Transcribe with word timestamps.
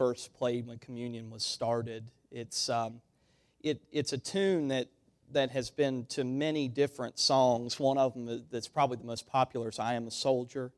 first 0.00 0.32
played 0.32 0.66
when 0.66 0.78
communion 0.78 1.28
was 1.28 1.44
started. 1.44 2.10
It's, 2.30 2.70
um, 2.70 3.02
it, 3.62 3.82
it's 3.92 4.14
a 4.14 4.18
tune 4.18 4.68
that, 4.68 4.88
that 5.32 5.50
has 5.50 5.68
been 5.68 6.06
to 6.06 6.24
many 6.24 6.68
different 6.68 7.18
songs. 7.18 7.78
One 7.78 7.98
of 7.98 8.14
them 8.14 8.46
that's 8.50 8.66
probably 8.66 8.96
the 8.96 9.04
most 9.04 9.26
popular 9.26 9.68
is 9.68 9.78
I 9.78 9.92
Am 9.92 10.06
a 10.06 10.10
Soldier. 10.10 10.72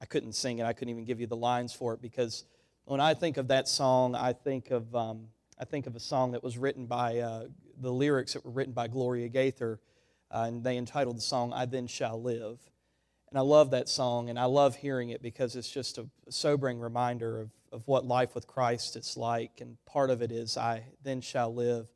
I 0.00 0.06
couldn't 0.06 0.32
sing 0.32 0.58
it, 0.58 0.64
I 0.64 0.72
couldn't 0.72 0.88
even 0.88 1.04
give 1.04 1.20
you 1.20 1.26
the 1.26 1.36
lines 1.36 1.74
for 1.74 1.92
it 1.92 2.00
because 2.00 2.46
when 2.86 2.98
I 2.98 3.12
think 3.12 3.36
of 3.36 3.48
that 3.48 3.68
song, 3.68 4.14
I 4.14 4.32
think 4.32 4.70
of, 4.70 4.96
um, 4.96 5.26
I 5.58 5.66
think 5.66 5.86
of 5.86 5.94
a 5.94 6.00
song 6.00 6.32
that 6.32 6.42
was 6.42 6.56
written 6.56 6.86
by, 6.86 7.18
uh, 7.18 7.48
the 7.78 7.92
lyrics 7.92 8.32
that 8.32 8.42
were 8.42 8.52
written 8.52 8.72
by 8.72 8.88
Gloria 8.88 9.28
Gaither, 9.28 9.80
uh, 10.30 10.44
and 10.46 10.64
they 10.64 10.78
entitled 10.78 11.18
the 11.18 11.20
song 11.20 11.52
I 11.52 11.66
Then 11.66 11.88
Shall 11.88 12.22
Live. 12.22 12.58
And 13.28 13.38
I 13.38 13.42
love 13.42 13.70
that 13.72 13.90
song, 13.90 14.30
and 14.30 14.38
I 14.38 14.46
love 14.46 14.76
hearing 14.76 15.10
it 15.10 15.20
because 15.20 15.56
it's 15.56 15.70
just 15.70 15.98
a 15.98 16.06
sobering 16.30 16.80
reminder 16.80 17.38
of, 17.38 17.50
of 17.72 17.82
what 17.86 18.04
life 18.04 18.34
with 18.34 18.46
Christ 18.46 18.96
is 18.96 19.16
like. 19.16 19.60
And 19.60 19.76
part 19.86 20.10
of 20.10 20.22
it 20.22 20.30
is, 20.30 20.56
I 20.56 20.84
then 21.02 21.20
shall 21.20 21.52
live 21.52 21.88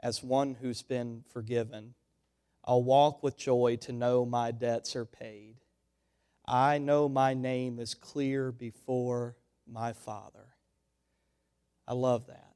as 0.00 0.22
one 0.22 0.56
who's 0.60 0.82
been 0.82 1.24
forgiven. 1.32 1.94
I'll 2.64 2.82
walk 2.82 3.22
with 3.22 3.36
joy 3.36 3.76
to 3.82 3.92
know 3.92 4.26
my 4.26 4.50
debts 4.50 4.94
are 4.94 5.06
paid. 5.06 5.56
I 6.46 6.78
know 6.78 7.08
my 7.08 7.34
name 7.34 7.78
is 7.78 7.94
clear 7.94 8.52
before 8.52 9.36
my 9.66 9.92
Father. 9.92 10.54
I 11.88 11.94
love 11.94 12.26
that. 12.26 12.54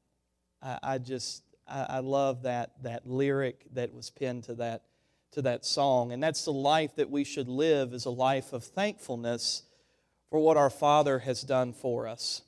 I, 0.61 0.93
I 0.93 0.97
just, 0.97 1.43
I, 1.67 1.85
I 1.89 1.99
love 1.99 2.43
that, 2.43 2.71
that 2.83 3.07
lyric 3.07 3.65
that 3.73 3.93
was 3.93 4.09
pinned 4.09 4.43
to 4.45 4.55
that, 4.55 4.83
to 5.31 5.41
that 5.41 5.65
song. 5.65 6.11
And 6.11 6.21
that's 6.21 6.45
the 6.45 6.53
life 6.53 6.95
that 6.97 7.09
we 7.09 7.23
should 7.23 7.47
live 7.47 7.93
is 7.93 8.05
a 8.05 8.11
life 8.11 8.53
of 8.53 8.63
thankfulness 8.63 9.63
for 10.29 10.39
what 10.39 10.57
our 10.57 10.69
Father 10.69 11.19
has 11.19 11.41
done 11.41 11.73
for 11.73 12.07
us. 12.07 12.43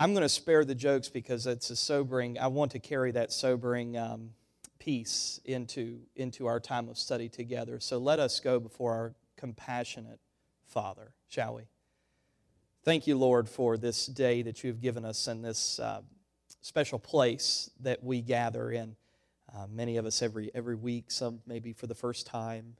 I'm 0.00 0.14
going 0.14 0.22
to 0.22 0.30
spare 0.30 0.64
the 0.64 0.74
jokes 0.74 1.10
because 1.10 1.46
it's 1.46 1.68
a 1.68 1.76
sobering, 1.76 2.38
I 2.38 2.46
want 2.46 2.70
to 2.72 2.78
carry 2.78 3.12
that 3.12 3.34
sobering 3.34 3.98
um, 3.98 4.30
piece 4.78 5.40
into, 5.44 5.98
into 6.16 6.46
our 6.46 6.58
time 6.58 6.88
of 6.88 6.96
study 6.96 7.28
together. 7.28 7.78
So 7.80 7.98
let 7.98 8.18
us 8.18 8.40
go 8.40 8.58
before 8.58 8.94
our 8.94 9.14
compassionate 9.36 10.18
Father, 10.66 11.12
shall 11.28 11.56
we? 11.56 11.64
Thank 12.82 13.06
you, 13.06 13.18
Lord, 13.18 13.46
for 13.46 13.76
this 13.76 14.06
day 14.06 14.40
that 14.40 14.64
you 14.64 14.68
have 14.70 14.80
given 14.80 15.04
us 15.04 15.26
and 15.26 15.44
this 15.44 15.78
uh, 15.78 16.00
special 16.62 16.98
place 16.98 17.68
that 17.80 18.02
we 18.02 18.22
gather 18.22 18.70
in. 18.70 18.96
Uh, 19.54 19.66
many 19.70 19.98
of 19.98 20.06
us 20.06 20.22
every, 20.22 20.50
every 20.54 20.76
week, 20.76 21.10
some 21.10 21.40
maybe 21.46 21.74
for 21.74 21.86
the 21.86 21.94
first 21.94 22.26
time. 22.26 22.76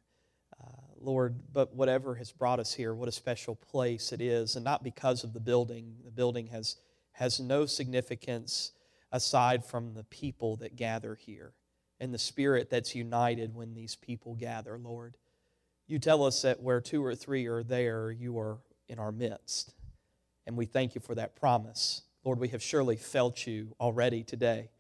Uh, 0.59 0.69
Lord, 0.99 1.35
but 1.53 1.75
whatever 1.75 2.15
has 2.15 2.33
brought 2.33 2.61
us 2.61 2.73
here, 2.73 2.95
what 2.95 3.11
a 3.11 3.13
special 3.13 3.57
place 3.57 4.11
it 4.11 4.23
is, 4.23 4.57
and 4.57 4.65
not 4.65 4.83
because 4.83 5.23
of 5.23 5.35
the 5.35 5.41
building. 5.41 5.97
The 6.03 6.11
building 6.11 6.47
has, 6.47 6.77
has 7.21 7.39
no 7.39 7.67
significance 7.67 8.73
aside 9.13 9.63
from 9.63 9.93
the 9.93 10.05
people 10.05 10.57
that 10.57 10.75
gather 10.75 11.15
here 11.15 11.53
and 12.01 12.15
the 12.15 12.19
spirit 12.19 12.71
that's 12.71 12.95
united 12.95 13.55
when 13.55 13.75
these 13.75 13.95
people 13.95 14.35
gather, 14.35 14.79
Lord. 14.79 15.19
You 15.87 15.99
tell 15.99 16.25
us 16.25 16.41
that 16.43 16.63
where 16.63 16.81
two 16.81 17.05
or 17.05 17.15
three 17.15 17.47
are 17.47 17.63
there, 17.63 18.11
you 18.11 18.39
are 18.39 18.57
in 18.89 18.99
our 18.99 19.13
midst. 19.13 19.75
And 20.47 20.57
we 20.57 20.65
thank 20.65 20.95
you 20.95 21.03
for 21.03 21.15
that 21.15 21.37
promise. 21.37 22.03
Lord, 22.25 22.41
we 22.41 22.49
have 22.49 22.63
surely 22.63 22.97
felt 22.97 23.47
you 23.47 23.77
already 23.79 24.23
today. 24.23 24.71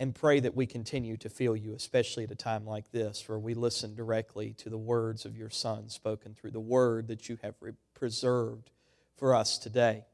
And 0.00 0.14
pray 0.14 0.40
that 0.40 0.56
we 0.56 0.64
continue 0.64 1.18
to 1.18 1.28
feel 1.28 1.54
you, 1.54 1.74
especially 1.74 2.24
at 2.24 2.30
a 2.30 2.34
time 2.34 2.64
like 2.64 2.92
this, 2.92 3.28
where 3.28 3.38
we 3.38 3.52
listen 3.52 3.94
directly 3.94 4.54
to 4.54 4.70
the 4.70 4.78
words 4.78 5.26
of 5.26 5.36
your 5.36 5.50
Son 5.50 5.90
spoken 5.90 6.34
through 6.34 6.52
the 6.52 6.60
word 6.60 7.08
that 7.08 7.28
you 7.28 7.38
have 7.42 7.56
preserved 7.94 8.70
for 9.16 9.34
us 9.34 9.58
today. 9.58 10.04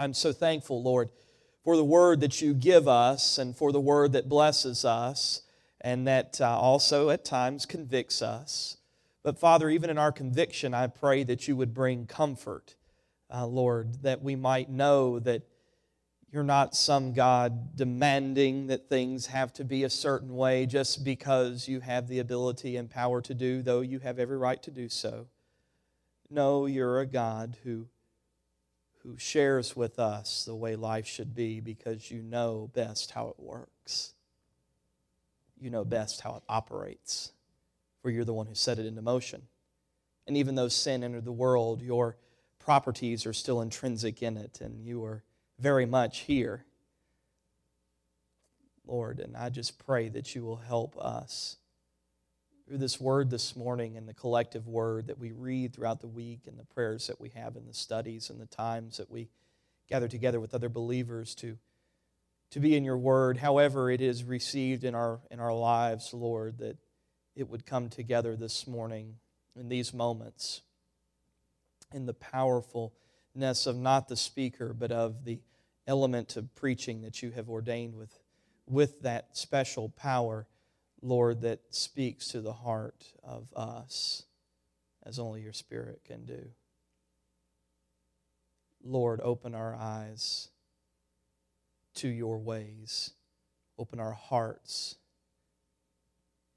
I'm 0.00 0.14
so 0.14 0.32
thankful, 0.32 0.82
Lord, 0.82 1.10
for 1.62 1.76
the 1.76 1.84
word 1.84 2.20
that 2.20 2.40
you 2.42 2.54
give 2.54 2.88
us 2.88 3.38
and 3.38 3.56
for 3.56 3.70
the 3.70 3.80
word 3.80 4.12
that 4.12 4.28
blesses 4.28 4.84
us 4.84 5.42
and 5.80 6.06
that 6.08 6.40
uh, 6.40 6.58
also 6.58 7.10
at 7.10 7.24
times 7.24 7.66
convicts 7.66 8.22
us. 8.22 8.78
But 9.22 9.38
Father, 9.38 9.70
even 9.70 9.90
in 9.90 9.98
our 9.98 10.10
conviction, 10.10 10.74
I 10.74 10.88
pray 10.88 11.22
that 11.24 11.46
you 11.46 11.54
would 11.54 11.74
bring 11.74 12.06
comfort 12.06 12.74
uh, 13.32 13.46
Lord, 13.46 14.02
that 14.02 14.22
we 14.22 14.36
might 14.36 14.68
know 14.68 15.18
that 15.20 15.42
you're 16.32 16.42
not 16.42 16.74
some 16.74 17.12
God 17.12 17.76
demanding 17.76 18.68
that 18.68 18.88
things 18.88 19.26
have 19.26 19.52
to 19.54 19.64
be 19.64 19.84
a 19.84 19.90
certain 19.90 20.34
way 20.34 20.66
just 20.66 21.04
because 21.04 21.68
you 21.68 21.80
have 21.80 22.08
the 22.08 22.20
ability 22.20 22.76
and 22.76 22.88
power 22.88 23.20
to 23.22 23.34
do, 23.34 23.62
though 23.62 23.80
you 23.80 23.98
have 24.00 24.18
every 24.18 24.38
right 24.38 24.62
to 24.62 24.70
do 24.70 24.88
so. 24.88 25.26
No, 26.28 26.66
you're 26.66 27.00
a 27.00 27.06
God 27.06 27.56
who, 27.64 27.86
who 29.02 29.16
shares 29.16 29.74
with 29.74 29.98
us 29.98 30.44
the 30.44 30.54
way 30.54 30.76
life 30.76 31.06
should 31.06 31.34
be 31.34 31.60
because 31.60 32.10
you 32.10 32.22
know 32.22 32.70
best 32.74 33.12
how 33.12 33.28
it 33.28 33.38
works. 33.38 34.12
You 35.58 35.70
know 35.70 35.84
best 35.84 36.20
how 36.20 36.36
it 36.36 36.42
operates, 36.48 37.32
for 38.02 38.10
you're 38.10 38.24
the 38.24 38.32
one 38.32 38.46
who 38.46 38.54
set 38.54 38.78
it 38.78 38.86
into 38.86 39.02
motion. 39.02 39.42
And 40.26 40.36
even 40.36 40.54
though 40.54 40.68
sin 40.68 41.02
entered 41.02 41.24
the 41.24 41.32
world, 41.32 41.82
your 41.82 42.16
properties 42.58 43.26
are 43.26 43.32
still 43.32 43.60
intrinsic 43.60 44.22
in 44.22 44.36
it, 44.36 44.60
and 44.60 44.84
you 44.84 45.04
are 45.04 45.22
very 45.58 45.86
much 45.86 46.20
here. 46.20 46.64
Lord, 48.86 49.20
and 49.20 49.36
I 49.36 49.50
just 49.50 49.78
pray 49.78 50.08
that 50.10 50.34
you 50.34 50.44
will 50.44 50.56
help 50.56 50.96
us 50.98 51.56
through 52.70 52.78
this 52.78 53.00
word 53.00 53.30
this 53.30 53.56
morning 53.56 53.96
and 53.96 54.08
the 54.08 54.14
collective 54.14 54.68
word 54.68 55.08
that 55.08 55.18
we 55.18 55.32
read 55.32 55.74
throughout 55.74 56.00
the 56.00 56.06
week 56.06 56.42
and 56.46 56.56
the 56.56 56.64
prayers 56.66 57.08
that 57.08 57.20
we 57.20 57.28
have 57.30 57.56
in 57.56 57.66
the 57.66 57.74
studies 57.74 58.30
and 58.30 58.40
the 58.40 58.46
times 58.46 58.98
that 58.98 59.10
we 59.10 59.28
gather 59.88 60.06
together 60.06 60.38
with 60.38 60.54
other 60.54 60.68
believers 60.68 61.34
to, 61.34 61.58
to 62.52 62.60
be 62.60 62.76
in 62.76 62.84
your 62.84 62.96
word, 62.96 63.38
however 63.38 63.90
it 63.90 64.00
is 64.00 64.22
received 64.22 64.84
in 64.84 64.94
our, 64.94 65.18
in 65.32 65.40
our 65.40 65.52
lives, 65.52 66.14
Lord, 66.14 66.58
that 66.58 66.76
it 67.34 67.50
would 67.50 67.66
come 67.66 67.88
together 67.88 68.36
this 68.36 68.68
morning 68.68 69.16
in 69.58 69.68
these 69.68 69.92
moments 69.92 70.60
in 71.92 72.06
the 72.06 72.14
powerfulness 72.14 73.66
of 73.66 73.76
not 73.76 74.06
the 74.06 74.16
speaker, 74.16 74.72
but 74.72 74.92
of 74.92 75.24
the 75.24 75.40
element 75.88 76.36
of 76.36 76.54
preaching 76.54 77.02
that 77.02 77.20
you 77.20 77.32
have 77.32 77.50
ordained 77.50 77.96
with, 77.96 78.20
with 78.68 79.02
that 79.02 79.36
special 79.36 79.88
power, 79.88 80.46
Lord, 81.02 81.40
that 81.42 81.60
speaks 81.70 82.28
to 82.28 82.40
the 82.40 82.52
heart 82.52 83.04
of 83.24 83.52
us 83.54 84.24
as 85.04 85.18
only 85.18 85.40
your 85.40 85.52
Spirit 85.52 86.02
can 86.04 86.24
do. 86.24 86.50
Lord, 88.82 89.20
open 89.22 89.54
our 89.54 89.74
eyes 89.74 90.48
to 91.94 92.08
your 92.08 92.38
ways, 92.38 93.12
open 93.78 93.98
our 93.98 94.12
hearts 94.12 94.96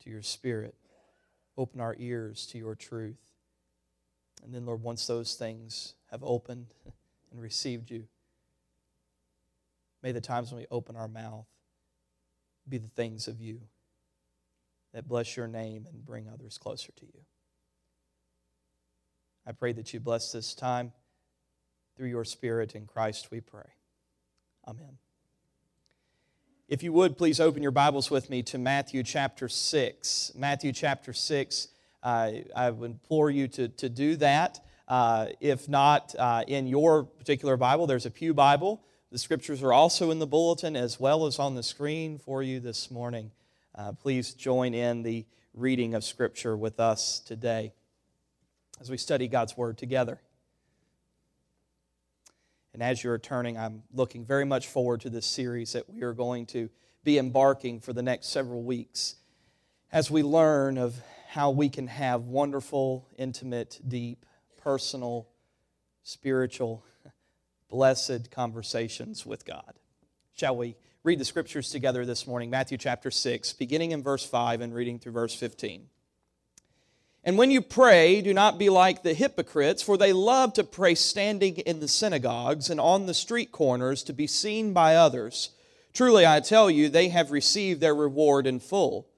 to 0.03 0.09
your 0.09 0.21
Spirit, 0.21 0.75
open 1.57 1.79
our 1.79 1.95
ears 1.97 2.45
to 2.47 2.57
your 2.57 2.75
truth. 2.75 3.31
And 4.43 4.53
then, 4.53 4.65
Lord, 4.65 4.83
once 4.83 5.07
those 5.07 5.35
things 5.35 5.95
have 6.11 6.23
opened 6.23 6.67
and 7.31 7.41
received 7.41 7.91
you, 7.91 8.07
may 10.01 10.11
the 10.11 10.21
times 10.21 10.51
when 10.51 10.59
we 10.59 10.67
open 10.69 10.97
our 10.97 11.07
mouth 11.07 11.47
be 12.67 12.77
the 12.77 12.89
things 12.89 13.27
of 13.27 13.39
you 13.39 13.61
that 14.93 15.07
bless 15.07 15.35
your 15.35 15.47
name 15.47 15.85
and 15.91 16.05
bring 16.05 16.29
others 16.29 16.57
closer 16.57 16.91
to 16.93 17.05
you. 17.05 17.21
I 19.45 19.51
pray 19.51 19.73
that 19.73 19.93
you 19.93 19.99
bless 19.99 20.31
this 20.31 20.53
time 20.53 20.93
through 21.97 22.07
your 22.07 22.23
Spirit. 22.23 22.75
In 22.75 22.85
Christ 22.85 23.29
we 23.31 23.41
pray. 23.41 23.69
Amen. 24.67 24.97
If 26.69 26.81
you 26.81 26.93
would, 26.93 27.17
please 27.17 27.39
open 27.39 27.61
your 27.61 27.71
Bibles 27.71 28.09
with 28.09 28.29
me 28.29 28.41
to 28.43 28.57
Matthew 28.57 29.03
chapter 29.03 29.49
6. 29.49 30.31
Matthew 30.35 30.71
chapter 30.71 31.11
6. 31.11 31.67
I 32.01 32.71
would 32.71 32.91
implore 32.91 33.29
you 33.29 33.47
to, 33.49 33.67
to 33.67 33.89
do 33.89 34.15
that. 34.17 34.59
Uh, 34.87 35.27
if 35.39 35.67
not 35.67 36.13
uh, 36.17 36.43
in 36.47 36.67
your 36.67 37.03
particular 37.03 37.57
Bible, 37.57 37.87
there's 37.87 38.05
a 38.05 38.11
Pew 38.11 38.33
Bible. 38.33 38.81
The 39.11 39.17
scriptures 39.17 39.61
are 39.61 39.73
also 39.73 40.11
in 40.11 40.19
the 40.19 40.27
bulletin 40.27 40.75
as 40.75 40.99
well 40.99 41.25
as 41.25 41.39
on 41.39 41.55
the 41.55 41.63
screen 41.63 42.17
for 42.17 42.41
you 42.41 42.59
this 42.59 42.89
morning. 42.89 43.31
Uh, 43.75 43.91
please 43.91 44.35
join 44.35 44.75
in 44.75 45.01
the 45.01 45.25
reading 45.55 45.95
of 45.95 46.03
Scripture 46.03 46.55
with 46.55 46.79
us 46.79 47.19
today 47.19 47.73
as 48.79 48.91
we 48.91 48.97
study 48.97 49.27
God's 49.27 49.57
Word 49.57 49.79
together. 49.79 50.21
And 52.73 52.83
as 52.83 53.03
you're 53.03 53.17
turning, 53.17 53.57
I'm 53.57 53.81
looking 53.91 54.25
very 54.25 54.45
much 54.45 54.67
forward 54.67 55.01
to 55.01 55.09
this 55.09 55.25
series 55.25 55.73
that 55.73 55.89
we 55.89 56.03
are 56.03 56.13
going 56.13 56.45
to 56.47 56.69
be 57.03 57.17
embarking 57.17 57.79
for 57.79 57.93
the 57.93 58.03
next 58.03 58.27
several 58.27 58.61
weeks 58.61 59.15
as 59.91 60.11
we 60.11 60.21
learn 60.21 60.77
of 60.77 60.95
how 61.29 61.49
we 61.49 61.67
can 61.67 61.87
have 61.87 62.25
wonderful, 62.25 63.07
intimate, 63.17 63.79
deep, 63.87 64.23
personal, 64.61 65.27
spiritual, 66.03 66.85
blessed 67.69 68.29
conversations 68.29 69.25
with 69.25 69.45
God. 69.45 69.73
Shall 70.35 70.55
we 70.55 70.75
read 71.05 71.19
the 71.19 71.25
scriptures 71.25 71.69
together 71.69 72.05
this 72.05 72.25
morning? 72.25 72.49
Matthew 72.49 72.77
chapter 72.77 73.11
6, 73.11 73.51
beginning 73.53 73.91
in 73.91 74.01
verse 74.01 74.25
5 74.25 74.61
and 74.61 74.73
reading 74.73 74.99
through 74.99 75.11
verse 75.11 75.35
15. 75.35 75.89
And 77.25 77.37
when 77.37 77.51
you 77.51 77.61
pray, 77.61 78.21
do 78.21 78.33
not 78.33 78.57
be 78.57 78.69
like 78.69 79.03
the 79.03 79.13
hypocrites, 79.13 79.83
for 79.83 79.97
they 79.97 80.13
love 80.13 80.53
to 80.53 80.63
pray 80.63 80.95
standing 80.95 81.57
in 81.57 81.81
the 81.81 81.89
synagogues 81.89 82.69
and 82.69 82.79
on 82.79 83.05
the 83.05 83.13
street 83.13 83.51
corners 83.51 84.01
to 84.03 84.13
be 84.13 84.27
seen 84.27 84.71
by 84.71 84.95
others. 84.95 85.49
Truly, 85.91 86.25
I 86.25 86.39
tell 86.39 86.71
you, 86.71 86.87
they 86.87 87.09
have 87.09 87.31
received 87.31 87.81
their 87.81 87.95
reward 87.95 88.47
in 88.47 88.61
full. 88.61 89.09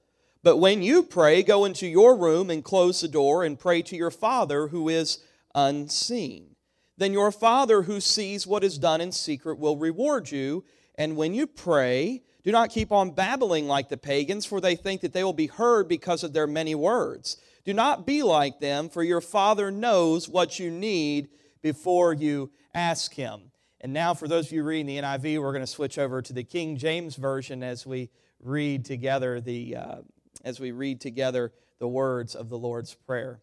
But 0.42 0.56
when 0.56 0.82
you 0.82 1.04
pray, 1.04 1.44
go 1.44 1.64
into 1.64 1.86
your 1.86 2.16
room 2.16 2.50
and 2.50 2.64
close 2.64 3.00
the 3.00 3.06
door 3.06 3.44
and 3.44 3.58
pray 3.58 3.82
to 3.82 3.96
your 3.96 4.10
Father 4.10 4.68
who 4.68 4.88
is 4.88 5.20
unseen. 5.54 6.56
Then 6.96 7.12
your 7.12 7.30
Father 7.30 7.82
who 7.82 8.00
sees 8.00 8.44
what 8.44 8.64
is 8.64 8.76
done 8.76 9.00
in 9.00 9.12
secret 9.12 9.60
will 9.60 9.76
reward 9.76 10.32
you. 10.32 10.64
And 10.98 11.16
when 11.16 11.34
you 11.34 11.46
pray, 11.46 12.22
do 12.42 12.52
not 12.52 12.70
keep 12.70 12.92
on 12.92 13.10
babbling 13.10 13.66
like 13.66 13.88
the 13.88 13.96
pagans, 13.96 14.46
for 14.46 14.60
they 14.60 14.76
think 14.76 15.00
that 15.02 15.12
they 15.12 15.24
will 15.24 15.32
be 15.32 15.48
heard 15.48 15.88
because 15.88 16.22
of 16.22 16.32
their 16.32 16.46
many 16.46 16.74
words. 16.74 17.36
Do 17.64 17.74
not 17.74 18.06
be 18.06 18.22
like 18.22 18.60
them, 18.60 18.88
for 18.88 19.02
your 19.02 19.20
Father 19.20 19.70
knows 19.70 20.28
what 20.28 20.58
you 20.58 20.70
need 20.70 21.28
before 21.60 22.12
you 22.12 22.50
ask 22.74 23.12
Him. 23.12 23.50
And 23.80 23.92
now, 23.92 24.14
for 24.14 24.28
those 24.28 24.46
of 24.46 24.52
you 24.52 24.62
reading 24.62 24.86
the 24.86 24.98
NIV, 24.98 25.40
we're 25.40 25.52
going 25.52 25.60
to 25.60 25.66
switch 25.66 25.98
over 25.98 26.22
to 26.22 26.32
the 26.32 26.44
King 26.44 26.76
James 26.76 27.16
Version 27.16 27.62
as 27.62 27.84
we 27.84 28.10
read 28.40 28.84
together 28.84 29.40
the, 29.40 29.76
uh, 29.76 29.96
as 30.44 30.60
we 30.60 30.70
read 30.70 31.00
together 31.00 31.52
the 31.78 31.88
words 31.88 32.34
of 32.34 32.48
the 32.48 32.58
Lord's 32.58 32.94
Prayer. 32.94 33.40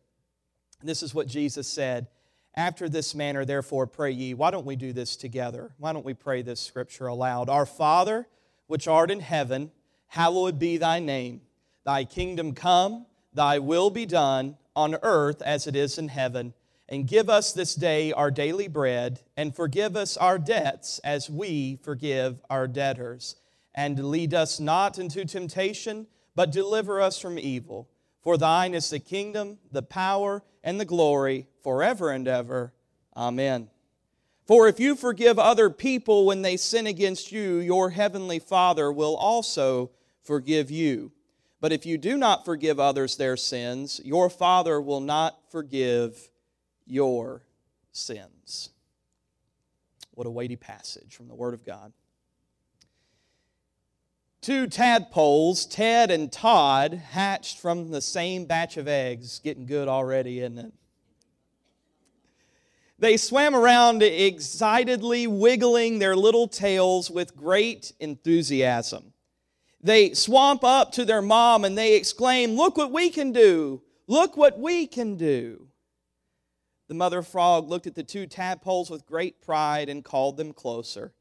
This 0.81 1.03
is 1.03 1.13
what 1.13 1.27
Jesus 1.27 1.67
said. 1.67 2.07
After 2.55 2.87
this 2.87 3.15
manner, 3.15 3.45
therefore, 3.45 3.87
pray 3.87 4.11
ye. 4.11 4.33
Why 4.33 4.51
don't 4.51 4.65
we 4.65 4.75
do 4.75 4.93
this 4.93 5.15
together? 5.15 5.73
Why 5.77 5.93
don't 5.93 6.05
we 6.05 6.13
pray 6.13 6.41
this 6.41 6.61
scripture 6.61 7.07
aloud? 7.07 7.49
Our 7.49 7.65
Father, 7.65 8.27
which 8.67 8.87
art 8.87 9.09
in 9.09 9.21
heaven, 9.21 9.71
hallowed 10.07 10.59
be 10.59 10.77
thy 10.77 10.99
name. 10.99 11.41
Thy 11.83 12.05
kingdom 12.05 12.53
come 12.53 13.05
Thy 13.33 13.59
will 13.59 13.89
be 13.89 14.05
done 14.05 14.57
on 14.75 14.95
earth 15.01 15.41
as 15.41 15.67
it 15.67 15.75
is 15.75 15.97
in 15.97 16.07
heaven. 16.07 16.53
And 16.87 17.07
give 17.07 17.29
us 17.29 17.53
this 17.53 17.73
day 17.75 18.11
our 18.11 18.29
daily 18.29 18.67
bread, 18.67 19.21
and 19.35 19.55
forgive 19.55 19.95
us 19.95 20.17
our 20.17 20.37
debts 20.37 20.99
as 20.99 21.29
we 21.29 21.79
forgive 21.81 22.41
our 22.49 22.67
debtors. 22.67 23.35
And 23.73 24.11
lead 24.11 24.33
us 24.33 24.59
not 24.59 24.99
into 24.99 25.25
temptation, 25.25 26.07
but 26.35 26.51
deliver 26.51 27.01
us 27.01 27.19
from 27.19 27.39
evil. 27.39 27.89
For 28.21 28.37
thine 28.37 28.75
is 28.75 28.89
the 28.89 28.99
kingdom, 28.99 29.57
the 29.71 29.81
power, 29.81 30.43
and 30.63 30.79
the 30.79 30.85
glory 30.85 31.47
forever 31.63 32.11
and 32.11 32.27
ever. 32.27 32.73
Amen. 33.15 33.69
For 34.45 34.67
if 34.67 34.79
you 34.79 34.95
forgive 34.95 35.39
other 35.39 35.69
people 35.69 36.25
when 36.25 36.41
they 36.41 36.57
sin 36.57 36.85
against 36.85 37.31
you, 37.31 37.57
your 37.57 37.91
heavenly 37.91 38.39
Father 38.39 38.91
will 38.91 39.15
also 39.15 39.91
forgive 40.21 40.69
you. 40.69 41.11
But 41.61 41.71
if 41.71 41.85
you 41.85 41.97
do 41.97 42.17
not 42.17 42.43
forgive 42.43 42.77
others 42.77 43.15
their 43.15 43.37
sins, 43.37 44.01
your 44.03 44.29
Father 44.29 44.81
will 44.81 44.99
not 44.99 45.39
forgive 45.49 46.29
your 46.85 47.43
sins. 47.93 48.69
What 50.11 50.27
a 50.27 50.31
weighty 50.31 50.57
passage 50.57 51.15
from 51.15 51.29
the 51.29 51.35
Word 51.35 51.53
of 51.53 51.65
God. 51.65 51.93
Two 54.41 54.67
tadpoles, 54.67 55.65
Ted 55.65 56.11
and 56.11 56.29
Todd, 56.29 56.93
hatched 56.93 57.59
from 57.59 57.91
the 57.91 58.01
same 58.01 58.43
batch 58.43 58.75
of 58.75 58.89
eggs. 58.89 59.39
Getting 59.39 59.65
good 59.65 59.87
already, 59.87 60.41
isn't 60.41 60.57
it? 60.57 60.73
They 63.03 63.17
swam 63.17 63.53
around 63.53 64.01
excitedly, 64.01 65.27
wiggling 65.27 65.99
their 65.99 66.15
little 66.15 66.47
tails 66.47 67.11
with 67.11 67.35
great 67.35 67.91
enthusiasm 67.99 69.13
they 69.83 70.13
swamp 70.13 70.63
up 70.63 70.93
to 70.93 71.03
their 71.03 71.21
mom 71.21 71.65
and 71.65 71.77
they 71.77 71.95
exclaim, 71.95 72.53
Look 72.53 72.77
what 72.77 72.91
we 72.91 73.09
can 73.09 73.33
do! 73.33 73.83
Look 74.07 74.37
what 74.37 74.57
we 74.57 74.87
can 74.87 75.17
do! 75.17 75.67
The 76.87 76.93
mother 76.93 77.21
frog 77.21 77.69
looked 77.69 77.87
at 77.87 77.95
the 77.95 78.03
two 78.03 78.25
tadpoles 78.25 78.89
with 78.89 79.05
great 79.05 79.41
pride 79.41 79.89
and 79.89 80.03
called 80.03 80.37
them 80.37 80.53
closer. 80.53 81.13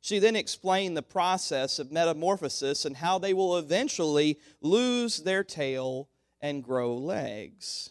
She 0.00 0.18
then 0.18 0.34
explained 0.34 0.96
the 0.96 1.02
process 1.02 1.78
of 1.78 1.92
metamorphosis 1.92 2.84
and 2.84 2.96
how 2.96 3.18
they 3.18 3.32
will 3.32 3.56
eventually 3.56 4.40
lose 4.60 5.18
their 5.18 5.44
tail 5.44 6.08
and 6.40 6.64
grow 6.64 6.96
legs. 6.96 7.90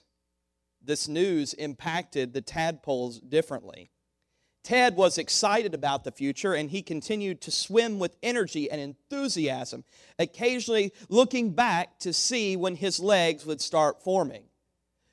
This 0.83 1.07
news 1.07 1.53
impacted 1.53 2.33
the 2.33 2.41
tadpoles 2.41 3.19
differently. 3.19 3.91
Ted 4.63 4.95
was 4.95 5.17
excited 5.17 5.73
about 5.73 6.03
the 6.03 6.11
future 6.11 6.53
and 6.53 6.69
he 6.69 6.81
continued 6.81 7.41
to 7.41 7.51
swim 7.51 7.97
with 7.97 8.17
energy 8.21 8.69
and 8.69 8.79
enthusiasm, 8.79 9.83
occasionally 10.19 10.93
looking 11.09 11.51
back 11.51 11.97
to 11.99 12.13
see 12.13 12.55
when 12.55 12.75
his 12.75 12.99
legs 12.99 13.45
would 13.45 13.61
start 13.61 14.03
forming. 14.03 14.43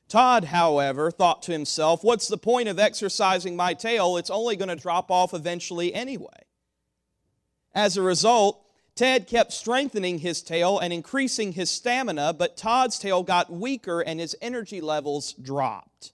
Todd, 0.09 0.45
however, 0.45 1.11
thought 1.11 1.43
to 1.43 1.53
himself, 1.53 2.03
What's 2.03 2.29
the 2.29 2.39
point 2.39 2.69
of 2.69 2.79
exercising 2.79 3.57
my 3.57 3.75
tail? 3.75 4.17
It's 4.17 4.31
only 4.31 4.57
going 4.57 4.71
to 4.71 4.77
drop 4.77 5.11
off 5.11 5.35
eventually 5.35 5.95
anyway. 5.95 6.47
As 7.75 7.97
a 7.97 8.03
result, 8.03 8.65
Ted 8.99 9.29
kept 9.29 9.53
strengthening 9.53 10.19
his 10.19 10.43
tail 10.43 10.81
and 10.81 10.93
increasing 10.93 11.53
his 11.53 11.71
stamina, 11.71 12.33
but 12.33 12.57
Todd's 12.57 12.99
tail 12.99 13.23
got 13.23 13.49
weaker 13.49 14.01
and 14.01 14.19
his 14.19 14.35
energy 14.43 14.81
levels 14.81 15.35
dropped. 15.35 16.13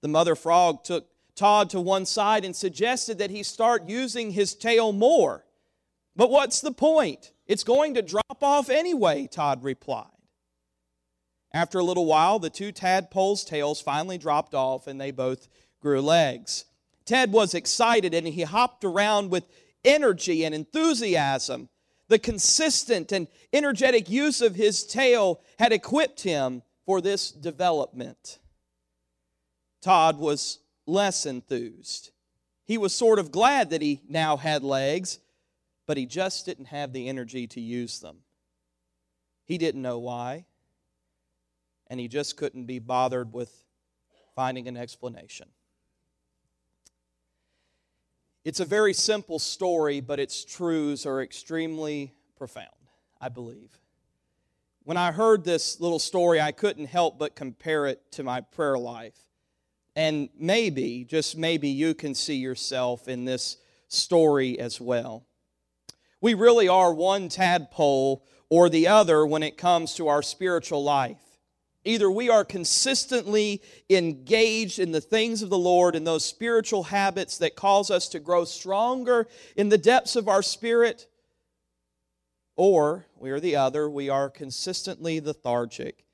The 0.00 0.06
mother 0.06 0.36
frog 0.36 0.84
took 0.84 1.08
Todd 1.34 1.70
to 1.70 1.80
one 1.80 2.06
side 2.06 2.44
and 2.44 2.54
suggested 2.54 3.18
that 3.18 3.32
he 3.32 3.42
start 3.42 3.88
using 3.88 4.30
his 4.30 4.54
tail 4.54 4.92
more. 4.92 5.44
But 6.14 6.30
what's 6.30 6.60
the 6.60 6.70
point? 6.70 7.32
It's 7.48 7.64
going 7.64 7.94
to 7.94 8.02
drop 8.02 8.44
off 8.44 8.70
anyway, 8.70 9.26
Todd 9.26 9.64
replied. 9.64 10.06
After 11.52 11.80
a 11.80 11.84
little 11.84 12.06
while, 12.06 12.38
the 12.38 12.48
two 12.48 12.70
tadpoles' 12.70 13.44
tails 13.44 13.80
finally 13.80 14.18
dropped 14.18 14.54
off 14.54 14.86
and 14.86 15.00
they 15.00 15.10
both 15.10 15.48
grew 15.80 16.00
legs. 16.00 16.64
Ted 17.04 17.32
was 17.32 17.54
excited 17.54 18.14
and 18.14 18.28
he 18.28 18.42
hopped 18.42 18.84
around 18.84 19.32
with 19.32 19.48
energy 19.84 20.44
and 20.44 20.54
enthusiasm. 20.54 21.68
The 22.08 22.18
consistent 22.18 23.12
and 23.12 23.28
energetic 23.52 24.08
use 24.08 24.40
of 24.40 24.54
his 24.54 24.84
tail 24.84 25.40
had 25.58 25.72
equipped 25.72 26.22
him 26.22 26.62
for 26.86 27.00
this 27.00 27.30
development. 27.30 28.38
Todd 29.82 30.18
was 30.18 30.58
less 30.86 31.26
enthused. 31.26 32.10
He 32.64 32.78
was 32.78 32.94
sort 32.94 33.18
of 33.18 33.30
glad 33.30 33.70
that 33.70 33.82
he 33.82 34.00
now 34.08 34.36
had 34.36 34.62
legs, 34.64 35.18
but 35.86 35.96
he 35.96 36.06
just 36.06 36.46
didn't 36.46 36.66
have 36.66 36.92
the 36.92 37.08
energy 37.08 37.46
to 37.48 37.60
use 37.60 38.00
them. 38.00 38.18
He 39.44 39.58
didn't 39.58 39.82
know 39.82 39.98
why, 39.98 40.46
and 41.86 42.00
he 42.00 42.08
just 42.08 42.36
couldn't 42.36 42.64
be 42.64 42.78
bothered 42.78 43.32
with 43.32 43.64
finding 44.34 44.68
an 44.68 44.76
explanation. 44.76 45.48
It's 48.48 48.60
a 48.60 48.64
very 48.64 48.94
simple 48.94 49.38
story, 49.38 50.00
but 50.00 50.18
its 50.18 50.42
truths 50.42 51.04
are 51.04 51.20
extremely 51.20 52.14
profound, 52.34 52.70
I 53.20 53.28
believe. 53.28 53.78
When 54.84 54.96
I 54.96 55.12
heard 55.12 55.44
this 55.44 55.80
little 55.80 55.98
story, 55.98 56.40
I 56.40 56.52
couldn't 56.52 56.86
help 56.86 57.18
but 57.18 57.36
compare 57.36 57.84
it 57.84 58.10
to 58.12 58.22
my 58.22 58.40
prayer 58.40 58.78
life. 58.78 59.18
And 59.94 60.30
maybe, 60.34 61.04
just 61.04 61.36
maybe, 61.36 61.68
you 61.68 61.92
can 61.92 62.14
see 62.14 62.36
yourself 62.36 63.06
in 63.06 63.26
this 63.26 63.58
story 63.88 64.58
as 64.58 64.80
well. 64.80 65.26
We 66.22 66.32
really 66.32 66.68
are 66.68 66.94
one 66.94 67.28
tadpole 67.28 68.24
or 68.48 68.70
the 68.70 68.88
other 68.88 69.26
when 69.26 69.42
it 69.42 69.58
comes 69.58 69.92
to 69.96 70.08
our 70.08 70.22
spiritual 70.22 70.82
life. 70.82 71.27
Either 71.84 72.10
we 72.10 72.28
are 72.28 72.44
consistently 72.44 73.62
engaged 73.88 74.78
in 74.78 74.92
the 74.92 75.00
things 75.00 75.42
of 75.42 75.50
the 75.50 75.58
Lord 75.58 75.94
and 75.94 76.06
those 76.06 76.24
spiritual 76.24 76.84
habits 76.84 77.38
that 77.38 77.56
cause 77.56 77.90
us 77.90 78.08
to 78.08 78.20
grow 78.20 78.44
stronger 78.44 79.28
in 79.56 79.68
the 79.68 79.78
depths 79.78 80.16
of 80.16 80.28
our 80.28 80.42
spirit, 80.42 81.06
or 82.56 83.06
we 83.16 83.30
are 83.30 83.40
the 83.40 83.56
other, 83.56 83.88
we 83.88 84.08
are 84.08 84.28
consistently 84.28 85.20
lethargic 85.20 86.04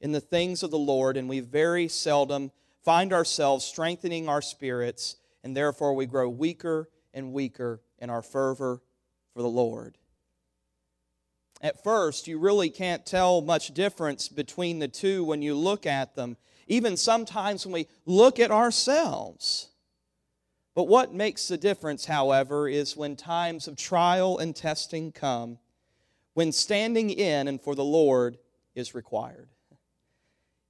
in 0.00 0.12
the 0.12 0.20
things 0.20 0.62
of 0.62 0.70
the 0.70 0.78
Lord 0.78 1.16
and 1.16 1.28
we 1.28 1.40
very 1.40 1.86
seldom 1.88 2.50
find 2.84 3.12
ourselves 3.12 3.64
strengthening 3.64 4.28
our 4.28 4.42
spirits, 4.42 5.16
and 5.44 5.56
therefore 5.56 5.94
we 5.94 6.06
grow 6.06 6.28
weaker 6.28 6.90
and 7.14 7.32
weaker 7.32 7.80
in 7.98 8.10
our 8.10 8.22
fervor 8.22 8.82
for 9.32 9.42
the 9.42 9.48
Lord. 9.48 9.96
At 11.62 11.84
first, 11.84 12.26
you 12.26 12.38
really 12.38 12.70
can't 12.70 13.06
tell 13.06 13.40
much 13.40 13.72
difference 13.72 14.28
between 14.28 14.80
the 14.80 14.88
two 14.88 15.22
when 15.22 15.42
you 15.42 15.54
look 15.54 15.86
at 15.86 16.16
them, 16.16 16.36
even 16.66 16.96
sometimes 16.96 17.64
when 17.64 17.72
we 17.72 17.86
look 18.04 18.40
at 18.40 18.50
ourselves. 18.50 19.68
But 20.74 20.88
what 20.88 21.14
makes 21.14 21.46
the 21.46 21.56
difference, 21.56 22.06
however, 22.06 22.68
is 22.68 22.96
when 22.96 23.14
times 23.14 23.68
of 23.68 23.76
trial 23.76 24.38
and 24.38 24.56
testing 24.56 25.12
come, 25.12 25.58
when 26.34 26.50
standing 26.50 27.10
in 27.10 27.46
and 27.46 27.60
for 27.60 27.74
the 27.74 27.84
Lord 27.84 28.38
is 28.74 28.94
required. 28.94 29.48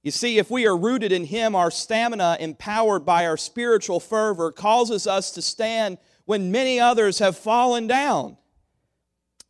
You 0.03 0.11
see, 0.11 0.37
if 0.37 0.51
we 0.51 0.67
are 0.67 0.75
rooted 0.75 1.13
in 1.13 1.25
Him, 1.25 1.55
our 1.55 1.71
stamina, 1.71 2.37
empowered 2.39 3.05
by 3.05 3.25
our 3.25 3.37
spiritual 3.37 4.01
fervor, 4.01 4.51
causes 4.51 5.07
us 5.07 5.31
to 5.31 5.41
stand 5.41 5.97
when 6.25 6.51
many 6.51 6.79
others 6.79 7.19
have 7.19 7.37
fallen 7.37 7.87
down. 7.87 8.37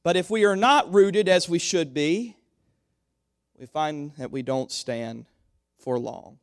But 0.04 0.18
if 0.18 0.30
we 0.30 0.44
are 0.44 0.58
not 0.58 0.94
rooted 0.94 1.30
as 1.30 1.48
we 1.48 1.60
should 1.60 1.94
be, 1.94 2.36
we 3.58 3.66
find 3.66 4.12
that 4.18 4.32
we 4.32 4.42
don't 4.42 4.72
stand 4.72 5.26
for 5.78 5.98
long. 5.98 6.40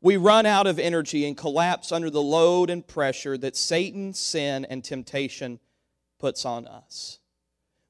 We 0.00 0.16
run 0.16 0.46
out 0.46 0.66
of 0.66 0.78
energy 0.78 1.26
and 1.26 1.36
collapse 1.36 1.90
under 1.92 2.10
the 2.10 2.22
load 2.22 2.70
and 2.70 2.86
pressure 2.86 3.36
that 3.38 3.56
Satan, 3.56 4.14
sin, 4.14 4.64
and 4.64 4.82
temptation 4.82 5.58
puts 6.18 6.44
on 6.44 6.66
us. 6.66 7.18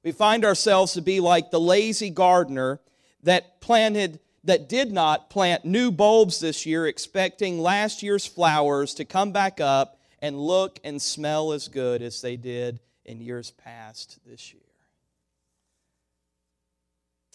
We 0.02 0.12
find 0.12 0.44
ourselves 0.44 0.94
to 0.94 1.02
be 1.02 1.20
like 1.20 1.50
the 1.50 1.60
lazy 1.60 2.10
gardener 2.10 2.80
that 3.22 3.60
planted 3.60 4.20
that 4.44 4.68
did 4.68 4.90
not 4.90 5.30
plant 5.30 5.64
new 5.64 5.92
bulbs 5.92 6.40
this 6.40 6.66
year 6.66 6.86
expecting 6.86 7.60
last 7.60 8.02
year's 8.02 8.26
flowers 8.26 8.94
to 8.94 9.04
come 9.04 9.30
back 9.30 9.60
up 9.60 10.00
and 10.20 10.36
look 10.36 10.80
and 10.82 11.00
smell 11.00 11.52
as 11.52 11.68
good 11.68 12.02
as 12.02 12.20
they 12.20 12.36
did 12.36 12.80
in 13.04 13.20
years 13.20 13.50
past 13.50 14.18
this 14.26 14.52
year. 14.52 14.62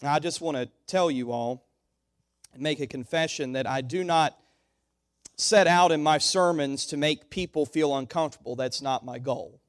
I 0.04 0.20
just 0.20 0.42
want 0.42 0.58
to 0.58 0.70
tell 0.86 1.10
you 1.10 1.32
all 1.32 1.66
and 2.54 2.62
make 2.62 2.80
a 2.80 2.88
confession 2.88 3.54
that 3.54 3.66
I 3.66 3.82
do 3.82 4.04
not 4.04 4.38
set 5.38 5.68
out 5.68 5.92
in 5.92 6.02
my 6.02 6.18
sermons 6.18 6.86
to 6.88 6.98
make 6.98 7.30
people 7.30 7.66
feel 7.66 7.96
uncomfortable. 7.96 8.56
That's 8.56 8.82
not 8.82 9.06
my 9.06 9.20
goal. 9.20 9.60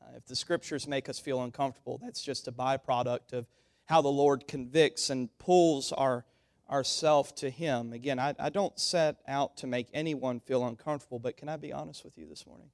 Uh, 0.00 0.16
if 0.16 0.26
the 0.26 0.36
scriptures 0.36 0.86
make 0.86 1.08
us 1.08 1.18
feel 1.18 1.42
uncomfortable, 1.42 1.98
that's 2.02 2.22
just 2.22 2.48
a 2.48 2.52
byproduct 2.52 3.32
of 3.32 3.46
how 3.86 4.02
the 4.02 4.08
Lord 4.08 4.46
convicts 4.46 5.10
and 5.10 5.28
pulls 5.38 5.92
our 5.92 6.24
ourself 6.70 7.34
to 7.36 7.48
Him. 7.48 7.92
Again, 7.92 8.18
I, 8.18 8.34
I 8.38 8.50
don't 8.50 8.78
set 8.78 9.16
out 9.26 9.56
to 9.58 9.66
make 9.66 9.88
anyone 9.94 10.40
feel 10.40 10.66
uncomfortable, 10.66 11.18
but 11.18 11.36
can 11.36 11.48
I 11.48 11.56
be 11.56 11.72
honest 11.72 12.04
with 12.04 12.18
you 12.18 12.26
this 12.26 12.46
morning? 12.46 12.68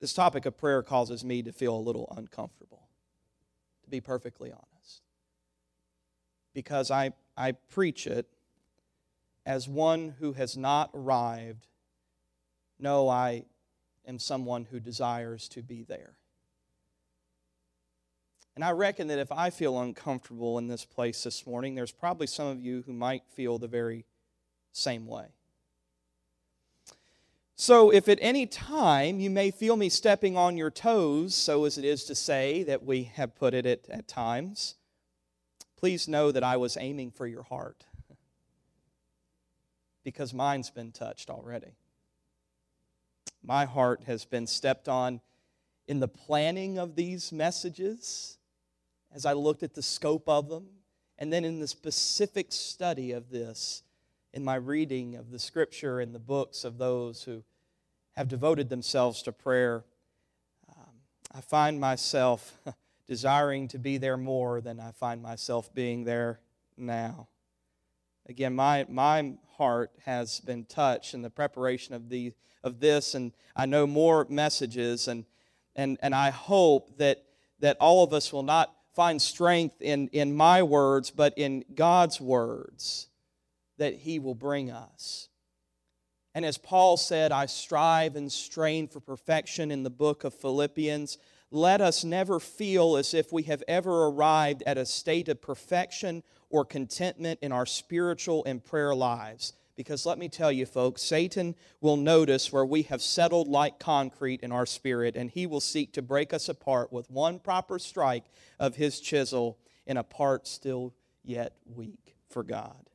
This 0.00 0.12
topic 0.12 0.46
of 0.46 0.56
prayer 0.56 0.82
causes 0.82 1.24
me 1.24 1.42
to 1.42 1.52
feel 1.52 1.74
a 1.74 1.78
little 1.78 2.12
uncomfortable 2.16 2.86
to 3.86 3.90
be 3.90 4.00
perfectly 4.00 4.50
honest. 4.50 5.02
Because 6.52 6.90
I, 6.90 7.12
I 7.36 7.52
preach 7.52 8.06
it 8.06 8.26
as 9.46 9.68
one 9.68 10.16
who 10.18 10.32
has 10.32 10.56
not 10.56 10.90
arrived. 10.92 11.68
No, 12.78 13.08
I 13.08 13.44
am 14.06 14.18
someone 14.18 14.66
who 14.70 14.80
desires 14.80 15.48
to 15.50 15.62
be 15.62 15.82
there. 15.82 16.16
And 18.56 18.64
I 18.64 18.72
reckon 18.72 19.06
that 19.08 19.18
if 19.18 19.30
I 19.30 19.50
feel 19.50 19.78
uncomfortable 19.80 20.58
in 20.58 20.66
this 20.66 20.84
place 20.84 21.22
this 21.22 21.46
morning, 21.46 21.74
there's 21.74 21.92
probably 21.92 22.26
some 22.26 22.48
of 22.48 22.60
you 22.60 22.82
who 22.86 22.92
might 22.92 23.22
feel 23.28 23.58
the 23.58 23.68
very 23.68 24.06
same 24.72 25.06
way. 25.06 25.26
So, 27.58 27.90
if 27.90 28.06
at 28.10 28.18
any 28.20 28.44
time 28.44 29.18
you 29.18 29.30
may 29.30 29.50
feel 29.50 29.76
me 29.76 29.88
stepping 29.88 30.36
on 30.36 30.58
your 30.58 30.70
toes, 30.70 31.34
so 31.34 31.64
as 31.64 31.78
it 31.78 31.86
is 31.86 32.04
to 32.04 32.14
say 32.14 32.62
that 32.64 32.84
we 32.84 33.04
have 33.04 33.34
put 33.34 33.54
it 33.54 33.64
at, 33.64 33.88
at 33.88 34.06
times, 34.06 34.74
please 35.78 36.06
know 36.06 36.30
that 36.30 36.44
I 36.44 36.58
was 36.58 36.76
aiming 36.76 37.12
for 37.12 37.26
your 37.26 37.44
heart 37.44 37.84
because 40.04 40.34
mine's 40.34 40.70
been 40.70 40.92
touched 40.92 41.30
already. 41.30 41.78
My 43.42 43.64
heart 43.64 44.04
has 44.04 44.26
been 44.26 44.46
stepped 44.46 44.86
on 44.86 45.22
in 45.88 45.98
the 45.98 46.08
planning 46.08 46.78
of 46.78 46.94
these 46.94 47.32
messages 47.32 48.36
as 49.14 49.24
I 49.24 49.32
looked 49.32 49.62
at 49.62 49.72
the 49.72 49.82
scope 49.82 50.28
of 50.28 50.50
them, 50.50 50.66
and 51.18 51.32
then 51.32 51.44
in 51.44 51.58
the 51.58 51.68
specific 51.68 52.52
study 52.52 53.12
of 53.12 53.30
this 53.30 53.82
in 54.36 54.44
my 54.44 54.54
reading 54.54 55.16
of 55.16 55.30
the 55.30 55.38
scripture 55.38 55.98
and 55.98 56.14
the 56.14 56.18
books 56.18 56.62
of 56.62 56.76
those 56.76 57.22
who 57.22 57.42
have 58.16 58.28
devoted 58.28 58.68
themselves 58.68 59.22
to 59.22 59.32
prayer, 59.32 59.82
um, 60.68 60.92
I 61.34 61.40
find 61.40 61.80
myself 61.80 62.52
desiring 63.06 63.66
to 63.68 63.78
be 63.78 63.96
there 63.96 64.18
more 64.18 64.60
than 64.60 64.78
I 64.78 64.92
find 64.92 65.22
myself 65.22 65.72
being 65.72 66.04
there 66.04 66.40
now. 66.76 67.28
Again, 68.28 68.54
my, 68.54 68.84
my 68.90 69.32
heart 69.56 69.90
has 70.04 70.40
been 70.40 70.66
touched 70.66 71.14
in 71.14 71.22
the 71.22 71.30
preparation 71.30 71.94
of, 71.94 72.10
the, 72.10 72.34
of 72.62 72.78
this, 72.78 73.14
and 73.14 73.32
I 73.56 73.64
know 73.64 73.86
more 73.86 74.26
messages, 74.28 75.08
and, 75.08 75.24
and, 75.74 75.96
and 76.02 76.14
I 76.14 76.28
hope 76.28 76.98
that, 76.98 77.24
that 77.60 77.78
all 77.80 78.04
of 78.04 78.12
us 78.12 78.34
will 78.34 78.42
not 78.42 78.74
find 78.94 79.22
strength 79.22 79.80
in, 79.80 80.08
in 80.08 80.36
my 80.36 80.62
words, 80.62 81.10
but 81.10 81.32
in 81.38 81.64
God's 81.74 82.20
words 82.20 83.08
that 83.78 83.94
He 83.94 84.18
will 84.18 84.34
bring 84.34 84.70
us. 84.70 85.28
And 86.34 86.44
as 86.44 86.58
Paul 86.58 86.98
said, 86.98 87.32
I 87.32 87.46
strive 87.46 88.14
and 88.14 88.30
strain 88.30 88.88
for 88.88 89.00
perfection 89.00 89.70
in 89.70 89.82
the 89.82 89.90
book 89.90 90.22
of 90.22 90.34
Philippians. 90.34 91.16
Let 91.50 91.80
us 91.80 92.04
never 92.04 92.38
feel 92.38 92.98
as 92.98 93.14
if 93.14 93.32
we 93.32 93.44
have 93.44 93.62
ever 93.66 94.08
arrived 94.08 94.62
at 94.66 94.76
a 94.76 94.84
state 94.84 95.28
of 95.28 95.40
perfection 95.40 96.22
or 96.50 96.64
contentment 96.64 97.38
in 97.40 97.52
our 97.52 97.64
spiritual 97.64 98.44
and 98.44 98.62
prayer 98.62 98.94
lives. 98.94 99.54
Because 99.76 100.04
let 100.04 100.18
me 100.18 100.28
tell 100.28 100.50
you, 100.50 100.66
folks, 100.66 101.02
Satan 101.02 101.54
will 101.80 101.96
notice 101.96 102.52
where 102.52 102.64
we 102.64 102.82
have 102.82 103.02
settled 103.02 103.46
like 103.46 103.78
concrete 103.78 104.40
in 104.40 104.52
our 104.52 104.66
spirit, 104.66 105.16
and 105.16 105.30
he 105.30 105.46
will 105.46 105.60
seek 105.60 105.92
to 105.94 106.02
break 106.02 106.34
us 106.34 106.48
apart 106.48 106.92
with 106.92 107.10
one 107.10 107.38
proper 107.38 107.78
strike 107.78 108.24
of 108.58 108.76
his 108.76 109.00
chisel 109.00 109.58
in 109.86 109.96
a 109.96 110.02
part 110.02 110.46
still 110.46 110.94
yet 111.22 111.54
weak 111.64 112.16
for 112.28 112.42
God. 112.42 112.90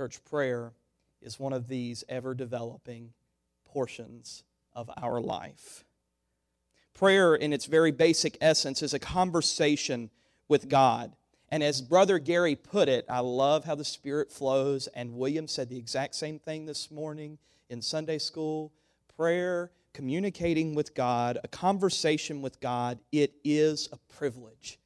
Church 0.00 0.24
prayer 0.24 0.72
is 1.20 1.38
one 1.38 1.52
of 1.52 1.68
these 1.68 2.04
ever 2.08 2.32
developing 2.32 3.12
portions 3.66 4.44
of 4.72 4.88
our 4.96 5.20
life. 5.20 5.84
Prayer, 6.94 7.34
in 7.34 7.52
its 7.52 7.66
very 7.66 7.92
basic 7.92 8.38
essence, 8.40 8.82
is 8.82 8.94
a 8.94 8.98
conversation 8.98 10.08
with 10.48 10.70
God. 10.70 11.12
And 11.50 11.62
as 11.62 11.82
Brother 11.82 12.18
Gary 12.18 12.56
put 12.56 12.88
it, 12.88 13.04
I 13.10 13.18
love 13.18 13.66
how 13.66 13.74
the 13.74 13.84
Spirit 13.84 14.32
flows. 14.32 14.86
And 14.94 15.16
William 15.16 15.46
said 15.46 15.68
the 15.68 15.76
exact 15.76 16.14
same 16.14 16.38
thing 16.38 16.64
this 16.64 16.90
morning 16.90 17.36
in 17.68 17.82
Sunday 17.82 18.16
school. 18.16 18.72
Prayer, 19.18 19.70
communicating 19.92 20.74
with 20.74 20.94
God, 20.94 21.36
a 21.44 21.48
conversation 21.48 22.40
with 22.40 22.58
God, 22.60 23.00
it 23.12 23.34
is 23.44 23.86
a 23.92 23.98
privilege. 24.14 24.78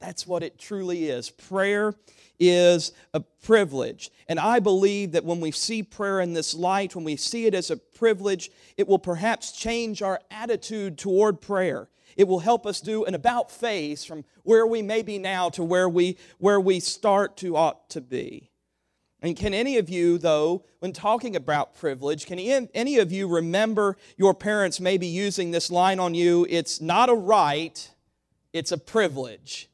That's 0.00 0.26
what 0.26 0.42
it 0.42 0.58
truly 0.58 1.08
is. 1.08 1.30
Prayer 1.30 1.94
is 2.38 2.92
a 3.12 3.20
privilege. 3.20 4.10
And 4.28 4.38
I 4.38 4.60
believe 4.60 5.12
that 5.12 5.24
when 5.24 5.40
we 5.40 5.50
see 5.50 5.82
prayer 5.82 6.20
in 6.20 6.34
this 6.34 6.54
light, 6.54 6.94
when 6.94 7.04
we 7.04 7.16
see 7.16 7.46
it 7.46 7.54
as 7.54 7.70
a 7.70 7.76
privilege, 7.76 8.50
it 8.76 8.86
will 8.86 9.00
perhaps 9.00 9.50
change 9.50 10.02
our 10.02 10.20
attitude 10.30 10.98
toward 10.98 11.40
prayer. 11.40 11.88
It 12.16 12.28
will 12.28 12.40
help 12.40 12.66
us 12.66 12.80
do 12.80 13.04
an 13.04 13.14
about 13.14 13.50
face 13.50 14.04
from 14.04 14.24
where 14.42 14.66
we 14.66 14.82
may 14.82 15.02
be 15.02 15.18
now 15.18 15.48
to 15.50 15.64
where 15.64 15.88
we, 15.88 16.16
where 16.38 16.60
we 16.60 16.80
start 16.80 17.36
to 17.38 17.56
ought 17.56 17.90
to 17.90 18.00
be. 18.00 18.50
And 19.20 19.36
can 19.36 19.52
any 19.52 19.78
of 19.78 19.90
you, 19.90 20.16
though, 20.16 20.64
when 20.78 20.92
talking 20.92 21.34
about 21.34 21.74
privilege, 21.74 22.24
can 22.26 22.38
any 22.38 22.98
of 22.98 23.10
you 23.10 23.26
remember 23.26 23.96
your 24.16 24.32
parents 24.32 24.78
maybe 24.78 25.08
using 25.08 25.50
this 25.50 25.72
line 25.72 25.98
on 25.98 26.14
you? 26.14 26.46
It's 26.48 26.80
not 26.80 27.08
a 27.08 27.14
right, 27.14 27.90
it's 28.52 28.70
a 28.70 28.78
privilege. 28.78 29.68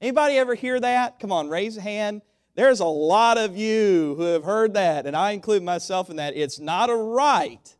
Anybody 0.00 0.36
ever 0.36 0.54
hear 0.54 0.78
that? 0.78 1.18
Come 1.18 1.32
on, 1.32 1.48
raise 1.48 1.76
a 1.76 1.80
hand. 1.80 2.22
There's 2.54 2.80
a 2.80 2.86
lot 2.86 3.36
of 3.36 3.56
you 3.56 4.14
who 4.16 4.22
have 4.22 4.44
heard 4.44 4.74
that, 4.74 5.06
and 5.06 5.16
I 5.16 5.32
include 5.32 5.62
myself 5.62 6.10
in 6.10 6.16
that. 6.16 6.36
It's 6.36 6.58
not 6.58 6.90
a 6.90 6.94
right, 6.94 7.76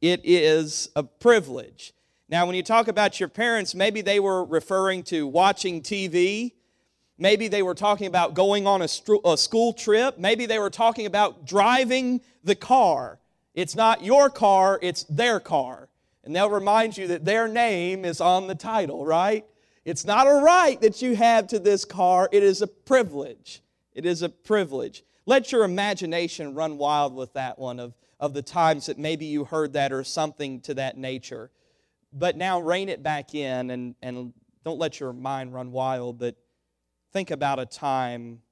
it 0.00 0.20
is 0.24 0.88
a 0.96 1.02
privilege. 1.02 1.92
Now, 2.28 2.46
when 2.46 2.54
you 2.54 2.62
talk 2.62 2.86
about 2.86 3.18
your 3.18 3.28
parents, 3.28 3.74
maybe 3.74 4.02
they 4.02 4.20
were 4.20 4.44
referring 4.44 5.02
to 5.04 5.26
watching 5.26 5.82
TV. 5.82 6.52
Maybe 7.18 7.48
they 7.48 7.62
were 7.62 7.74
talking 7.74 8.06
about 8.06 8.34
going 8.34 8.68
on 8.68 8.82
a, 8.82 8.88
a 9.24 9.36
school 9.36 9.72
trip. 9.72 10.16
Maybe 10.16 10.46
they 10.46 10.60
were 10.60 10.70
talking 10.70 11.06
about 11.06 11.44
driving 11.44 12.20
the 12.44 12.54
car. 12.54 13.18
It's 13.52 13.74
not 13.74 14.04
your 14.04 14.30
car, 14.30 14.78
it's 14.80 15.02
their 15.04 15.40
car. 15.40 15.88
And 16.22 16.34
they'll 16.34 16.48
remind 16.48 16.96
you 16.96 17.08
that 17.08 17.24
their 17.24 17.48
name 17.48 18.04
is 18.04 18.20
on 18.20 18.46
the 18.46 18.54
title, 18.54 19.04
right? 19.04 19.44
It's 19.90 20.04
not 20.04 20.28
a 20.28 20.34
right 20.34 20.80
that 20.82 21.02
you 21.02 21.16
have 21.16 21.48
to 21.48 21.58
this 21.58 21.84
car, 21.84 22.28
it 22.30 22.44
is 22.44 22.62
a 22.62 22.68
privilege. 22.68 23.60
It 23.92 24.06
is 24.06 24.22
a 24.22 24.28
privilege. 24.28 25.02
Let 25.26 25.50
your 25.50 25.64
imagination 25.64 26.54
run 26.54 26.78
wild 26.78 27.12
with 27.12 27.32
that 27.32 27.58
one 27.58 27.80
of, 27.80 27.94
of 28.20 28.32
the 28.32 28.40
times 28.40 28.86
that 28.86 28.98
maybe 28.98 29.26
you 29.26 29.44
heard 29.44 29.72
that 29.72 29.92
or 29.92 30.04
something 30.04 30.60
to 30.60 30.74
that 30.74 30.96
nature. 30.96 31.50
But 32.12 32.36
now 32.36 32.60
rein 32.60 32.88
it 32.88 33.02
back 33.02 33.34
in 33.34 33.70
and, 33.70 33.96
and 34.00 34.32
don't 34.64 34.78
let 34.78 35.00
your 35.00 35.12
mind 35.12 35.52
run 35.52 35.72
wild, 35.72 36.20
but 36.20 36.36
think 37.12 37.32
about 37.32 37.58
a 37.58 37.66
time 37.66 38.42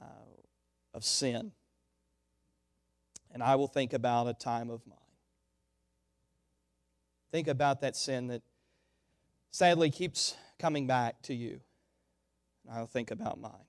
uh, 0.00 0.04
of 0.94 1.04
sin. 1.04 1.50
And 3.32 3.42
I 3.42 3.56
will 3.56 3.66
think 3.66 3.92
about 3.92 4.28
a 4.28 4.34
time 4.34 4.70
of 4.70 4.86
mine. 4.86 4.96
Think 7.32 7.48
about 7.48 7.80
that 7.80 7.96
sin 7.96 8.28
that 8.28 8.42
sadly 9.50 9.90
keeps 9.90 10.36
coming 10.60 10.86
back 10.86 11.22
to 11.22 11.34
you. 11.34 11.60
I'll 12.70 12.86
think 12.86 13.10
about 13.10 13.40
mine. 13.40 13.66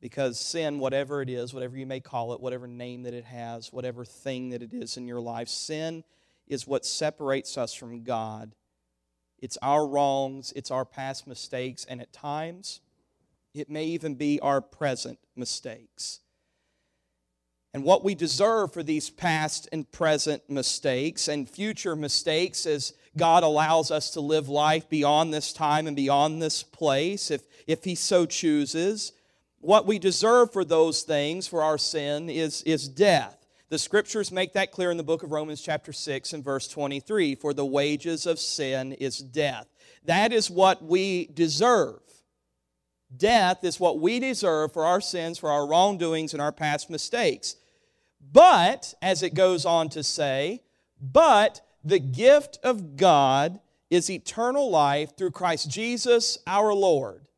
Because 0.00 0.38
sin, 0.38 0.78
whatever 0.78 1.22
it 1.22 1.30
is, 1.30 1.54
whatever 1.54 1.76
you 1.76 1.86
may 1.86 2.00
call 2.00 2.34
it, 2.34 2.40
whatever 2.40 2.66
name 2.66 3.04
that 3.04 3.14
it 3.14 3.24
has, 3.24 3.72
whatever 3.72 4.04
thing 4.04 4.50
that 4.50 4.62
it 4.62 4.74
is 4.74 4.98
in 4.98 5.06
your 5.06 5.20
life, 5.20 5.48
sin 5.48 6.04
is 6.46 6.66
what 6.66 6.84
separates 6.84 7.56
us 7.56 7.72
from 7.72 8.04
God 8.04 8.54
it's 9.38 9.58
our 9.60 9.86
wrongs, 9.86 10.52
it's 10.56 10.70
our 10.70 10.84
past 10.84 11.26
mistakes, 11.26 11.84
and 11.88 12.00
at 12.00 12.12
times, 12.12 12.80
it 13.54 13.70
may 13.70 13.84
even 13.84 14.14
be 14.14 14.40
our 14.40 14.60
present 14.60 15.18
mistakes. 15.34 16.20
And 17.74 17.84
what 17.84 18.02
we 18.02 18.14
deserve 18.14 18.72
for 18.72 18.82
these 18.82 19.10
past 19.10 19.68
and 19.72 19.90
present 19.90 20.48
mistakes 20.48 21.28
and 21.28 21.48
future 21.48 21.94
mistakes 21.94 22.64
as 22.64 22.94
God 23.16 23.42
allows 23.42 23.90
us 23.90 24.10
to 24.10 24.20
live 24.20 24.48
life 24.48 24.88
beyond 24.88 25.32
this 25.32 25.52
time 25.52 25.86
and 25.86 25.96
beyond 25.96 26.40
this 26.40 26.62
place, 26.62 27.30
if, 27.30 27.42
if 27.66 27.84
He 27.84 27.94
so 27.94 28.26
chooses, 28.26 29.12
what 29.60 29.86
we 29.86 29.98
deserve 29.98 30.52
for 30.52 30.64
those 30.64 31.02
things, 31.02 31.46
for 31.46 31.62
our 31.62 31.78
sin, 31.78 32.28
is, 32.30 32.62
is 32.62 32.88
death. 32.88 33.46
The 33.68 33.78
scriptures 33.78 34.30
make 34.30 34.52
that 34.52 34.70
clear 34.70 34.90
in 34.92 34.96
the 34.96 35.02
book 35.02 35.24
of 35.24 35.32
Romans, 35.32 35.60
chapter 35.60 35.92
6, 35.92 36.32
and 36.32 36.44
verse 36.44 36.68
23 36.68 37.34
For 37.34 37.52
the 37.52 37.66
wages 37.66 38.26
of 38.26 38.38
sin 38.38 38.92
is 38.92 39.18
death. 39.18 39.66
That 40.04 40.32
is 40.32 40.48
what 40.50 40.84
we 40.84 41.26
deserve. 41.26 42.00
Death 43.16 43.64
is 43.64 43.80
what 43.80 44.00
we 44.00 44.20
deserve 44.20 44.72
for 44.72 44.84
our 44.84 45.00
sins, 45.00 45.38
for 45.38 45.50
our 45.50 45.66
wrongdoings, 45.66 46.32
and 46.32 46.40
our 46.40 46.52
past 46.52 46.90
mistakes. 46.90 47.56
But, 48.32 48.94
as 49.02 49.22
it 49.22 49.34
goes 49.34 49.64
on 49.64 49.88
to 49.90 50.02
say, 50.02 50.62
but 51.00 51.60
the 51.86 51.98
gift 52.00 52.58
of 52.64 52.96
God 52.96 53.60
is 53.90 54.10
eternal 54.10 54.68
life 54.68 55.16
through 55.16 55.30
Christ 55.30 55.70
Jesus 55.70 56.38
our 56.44 56.74
Lord. 56.74 57.28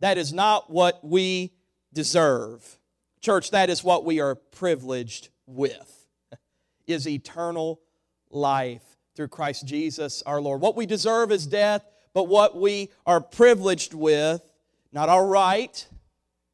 That 0.00 0.18
is 0.18 0.34
not 0.34 0.70
what 0.70 1.02
we 1.02 1.54
deserve. 1.94 2.78
Church, 3.22 3.52
that 3.52 3.70
is 3.70 3.82
what 3.82 4.04
we 4.04 4.20
are 4.20 4.34
privileged 4.34 5.30
with 5.46 6.06
is 6.86 7.08
eternal 7.08 7.80
life 8.30 8.82
through 9.16 9.28
Christ 9.28 9.66
Jesus 9.66 10.22
our 10.26 10.42
Lord. 10.42 10.60
What 10.60 10.76
we 10.76 10.84
deserve 10.84 11.32
is 11.32 11.46
death, 11.46 11.86
but 12.12 12.28
what 12.28 12.54
we 12.54 12.90
are 13.06 13.20
privileged 13.20 13.94
with, 13.94 14.42
not 14.92 15.08
our 15.08 15.26
right, 15.26 15.86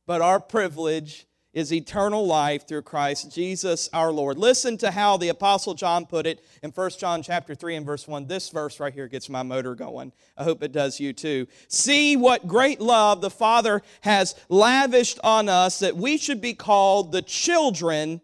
but 0.06 0.20
our 0.20 0.38
privilege, 0.38 1.26
is 1.52 1.72
eternal 1.72 2.26
life 2.26 2.66
through 2.66 2.82
Christ 2.82 3.34
Jesus 3.34 3.88
our 3.92 4.12
Lord. 4.12 4.38
Listen 4.38 4.76
to 4.78 4.90
how 4.90 5.16
the 5.16 5.28
apostle 5.28 5.74
John 5.74 6.06
put 6.06 6.26
it 6.26 6.44
in 6.62 6.70
1 6.70 6.90
John 6.98 7.22
chapter 7.22 7.54
3 7.54 7.76
and 7.76 7.86
verse 7.86 8.06
1. 8.06 8.26
This 8.26 8.50
verse 8.50 8.78
right 8.78 8.92
here 8.92 9.08
gets 9.08 9.28
my 9.28 9.42
motor 9.42 9.74
going. 9.74 10.12
I 10.36 10.44
hope 10.44 10.62
it 10.62 10.72
does 10.72 11.00
you 11.00 11.12
too. 11.12 11.46
See 11.68 12.16
what 12.16 12.46
great 12.46 12.80
love 12.80 13.20
the 13.20 13.30
Father 13.30 13.82
has 14.02 14.34
lavished 14.48 15.18
on 15.24 15.48
us 15.48 15.80
that 15.80 15.96
we 15.96 16.18
should 16.18 16.40
be 16.40 16.54
called 16.54 17.12
the 17.12 17.22
children 17.22 18.20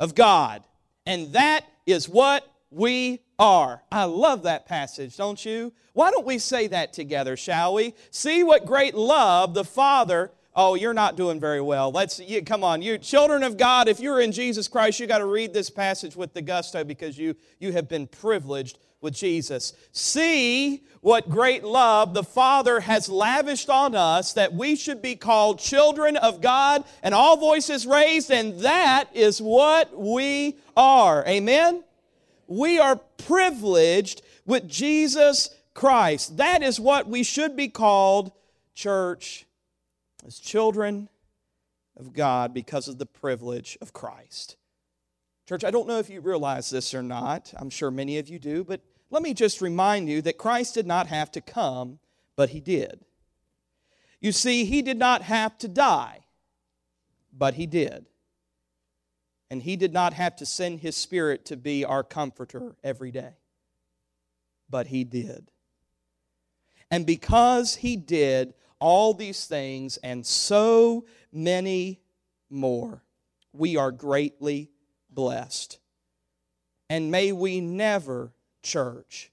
of 0.00 0.14
God. 0.14 0.64
And 1.06 1.32
that 1.32 1.64
is 1.86 2.08
what 2.08 2.50
we 2.70 3.20
are. 3.38 3.82
I 3.92 4.04
love 4.04 4.42
that 4.44 4.66
passage, 4.66 5.16
don't 5.16 5.44
you? 5.44 5.72
Why 5.92 6.10
don't 6.10 6.26
we 6.26 6.38
say 6.38 6.66
that 6.68 6.92
together, 6.92 7.36
shall 7.36 7.74
we? 7.74 7.94
See 8.10 8.42
what 8.42 8.66
great 8.66 8.94
love 8.94 9.54
the 9.54 9.64
Father 9.64 10.32
Oh, 10.56 10.76
you're 10.76 10.94
not 10.94 11.16
doing 11.16 11.40
very 11.40 11.60
well. 11.60 11.90
Let's 11.90 12.20
you, 12.20 12.40
come 12.42 12.62
on, 12.62 12.80
you 12.80 12.96
children 12.96 13.42
of 13.42 13.56
God. 13.56 13.88
If 13.88 13.98
you're 13.98 14.20
in 14.20 14.30
Jesus 14.30 14.68
Christ, 14.68 15.00
you 15.00 15.06
got 15.08 15.18
to 15.18 15.26
read 15.26 15.52
this 15.52 15.68
passage 15.68 16.14
with 16.14 16.32
the 16.32 16.42
gusto 16.42 16.84
because 16.84 17.18
you 17.18 17.34
you 17.58 17.72
have 17.72 17.88
been 17.88 18.06
privileged 18.06 18.78
with 19.00 19.14
Jesus. 19.14 19.72
See 19.90 20.84
what 21.00 21.28
great 21.28 21.64
love 21.64 22.14
the 22.14 22.22
Father 22.22 22.80
has 22.80 23.08
lavished 23.08 23.68
on 23.68 23.96
us 23.96 24.32
that 24.34 24.54
we 24.54 24.76
should 24.76 25.02
be 25.02 25.16
called 25.16 25.58
children 25.58 26.16
of 26.16 26.40
God, 26.40 26.84
and 27.02 27.14
all 27.14 27.36
voices 27.36 27.84
raised, 27.84 28.30
and 28.30 28.60
that 28.60 29.08
is 29.12 29.42
what 29.42 29.98
we 29.98 30.56
are. 30.76 31.26
Amen. 31.26 31.82
We 32.46 32.78
are 32.78 32.96
privileged 32.96 34.22
with 34.46 34.68
Jesus 34.68 35.50
Christ. 35.74 36.36
That 36.36 36.62
is 36.62 36.78
what 36.78 37.08
we 37.08 37.24
should 37.24 37.56
be 37.56 37.68
called, 37.68 38.30
church 38.74 39.46
as 40.26 40.38
children 40.38 41.08
of 41.96 42.12
God 42.12 42.54
because 42.54 42.88
of 42.88 42.98
the 42.98 43.06
privilege 43.06 43.78
of 43.80 43.92
Christ. 43.92 44.56
Church, 45.48 45.64
I 45.64 45.70
don't 45.70 45.86
know 45.86 45.98
if 45.98 46.08
you 46.08 46.20
realize 46.20 46.70
this 46.70 46.94
or 46.94 47.02
not. 47.02 47.52
I'm 47.56 47.70
sure 47.70 47.90
many 47.90 48.18
of 48.18 48.28
you 48.28 48.38
do, 48.38 48.64
but 48.64 48.80
let 49.10 49.22
me 49.22 49.34
just 49.34 49.60
remind 49.60 50.08
you 50.08 50.22
that 50.22 50.38
Christ 50.38 50.74
did 50.74 50.86
not 50.86 51.06
have 51.08 51.30
to 51.32 51.40
come, 51.40 51.98
but 52.34 52.50
He 52.50 52.60
did. 52.60 53.04
You 54.20 54.32
see, 54.32 54.64
He 54.64 54.80
did 54.80 54.96
not 54.96 55.22
have 55.22 55.58
to 55.58 55.68
die, 55.68 56.20
but 57.32 57.54
He 57.54 57.66
did. 57.66 58.06
And 59.50 59.62
He 59.62 59.76
did 59.76 59.92
not 59.92 60.14
have 60.14 60.34
to 60.36 60.46
send 60.46 60.80
His 60.80 60.96
Spirit 60.96 61.44
to 61.46 61.56
be 61.56 61.84
our 61.84 62.02
comforter 62.02 62.74
every 62.82 63.10
day, 63.10 63.34
but 64.70 64.86
He 64.86 65.04
did. 65.04 65.50
And 66.90 67.04
because 67.04 67.76
He 67.76 67.96
did, 67.96 68.54
all 68.84 69.14
these 69.14 69.46
things 69.46 69.96
and 70.02 70.26
so 70.26 71.06
many 71.32 72.02
more. 72.50 73.02
We 73.54 73.78
are 73.78 73.90
greatly 73.90 74.68
blessed. 75.08 75.78
And 76.90 77.10
may 77.10 77.32
we 77.32 77.62
never, 77.62 78.34
church, 78.62 79.32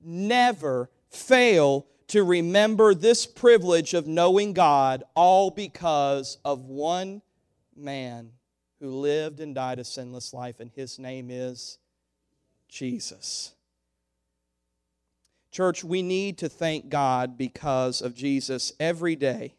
never 0.00 0.88
fail 1.10 1.86
to 2.06 2.24
remember 2.24 2.94
this 2.94 3.26
privilege 3.26 3.92
of 3.92 4.06
knowing 4.06 4.54
God, 4.54 5.04
all 5.14 5.50
because 5.50 6.38
of 6.42 6.64
one 6.64 7.20
man 7.76 8.30
who 8.80 8.88
lived 8.88 9.40
and 9.40 9.54
died 9.54 9.78
a 9.78 9.84
sinless 9.84 10.32
life, 10.32 10.60
and 10.60 10.70
his 10.74 10.98
name 10.98 11.28
is 11.30 11.76
Jesus. 12.70 13.52
Church, 15.50 15.82
we 15.82 16.02
need 16.02 16.38
to 16.38 16.48
thank 16.48 16.88
God 16.88 17.38
because 17.38 18.02
of 18.02 18.14
Jesus 18.14 18.72
every 18.78 19.16
day 19.16 19.54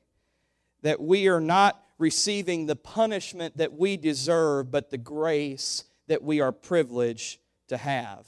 that 0.81 1.01
we 1.01 1.27
are 1.27 1.41
not 1.41 1.83
receiving 1.97 2.65
the 2.65 2.75
punishment 2.75 3.57
that 3.57 3.73
we 3.73 3.97
deserve, 3.97 4.71
but 4.71 4.89
the 4.89 4.97
grace 4.97 5.83
that 6.07 6.23
we 6.23 6.39
are 6.39 6.51
privileged 6.51 7.39
to 7.67 7.77
have. 7.77 8.27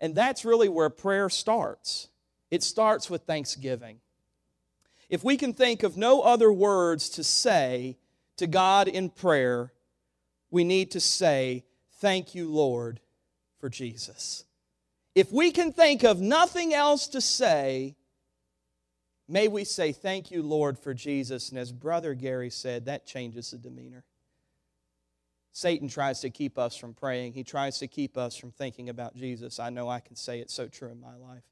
And 0.00 0.14
that's 0.14 0.44
really 0.44 0.68
where 0.68 0.90
prayer 0.90 1.28
starts. 1.28 2.08
It 2.50 2.62
starts 2.62 3.08
with 3.08 3.22
thanksgiving. 3.22 4.00
If 5.08 5.24
we 5.24 5.36
can 5.36 5.54
think 5.54 5.82
of 5.82 5.96
no 5.96 6.22
other 6.22 6.52
words 6.52 7.08
to 7.10 7.24
say 7.24 7.98
to 8.36 8.46
God 8.46 8.88
in 8.88 9.10
prayer, 9.10 9.72
we 10.50 10.64
need 10.64 10.90
to 10.92 11.00
say, 11.00 11.64
Thank 12.00 12.34
you, 12.34 12.50
Lord, 12.50 12.98
for 13.58 13.68
Jesus. 13.68 14.44
If 15.14 15.30
we 15.30 15.50
can 15.50 15.72
think 15.72 16.04
of 16.04 16.20
nothing 16.20 16.72
else 16.72 17.06
to 17.08 17.20
say, 17.20 17.96
may 19.28 19.48
we 19.48 19.64
say, 19.64 19.92
Thank 19.92 20.30
you, 20.30 20.42
Lord, 20.42 20.78
for 20.78 20.94
Jesus. 20.94 21.50
And 21.50 21.58
as 21.58 21.70
Brother 21.72 22.14
Gary 22.14 22.50
said, 22.50 22.86
that 22.86 23.06
changes 23.06 23.50
the 23.50 23.58
demeanor. 23.58 24.04
Satan 25.52 25.88
tries 25.88 26.20
to 26.20 26.30
keep 26.30 26.58
us 26.58 26.76
from 26.76 26.94
praying, 26.94 27.34
he 27.34 27.44
tries 27.44 27.78
to 27.78 27.86
keep 27.86 28.16
us 28.16 28.36
from 28.36 28.50
thinking 28.50 28.88
about 28.88 29.14
Jesus. 29.14 29.60
I 29.60 29.68
know 29.68 29.88
I 29.88 30.00
can 30.00 30.16
say 30.16 30.40
it's 30.40 30.54
so 30.54 30.66
true 30.66 30.90
in 30.90 31.00
my 31.00 31.14
life. 31.16 31.44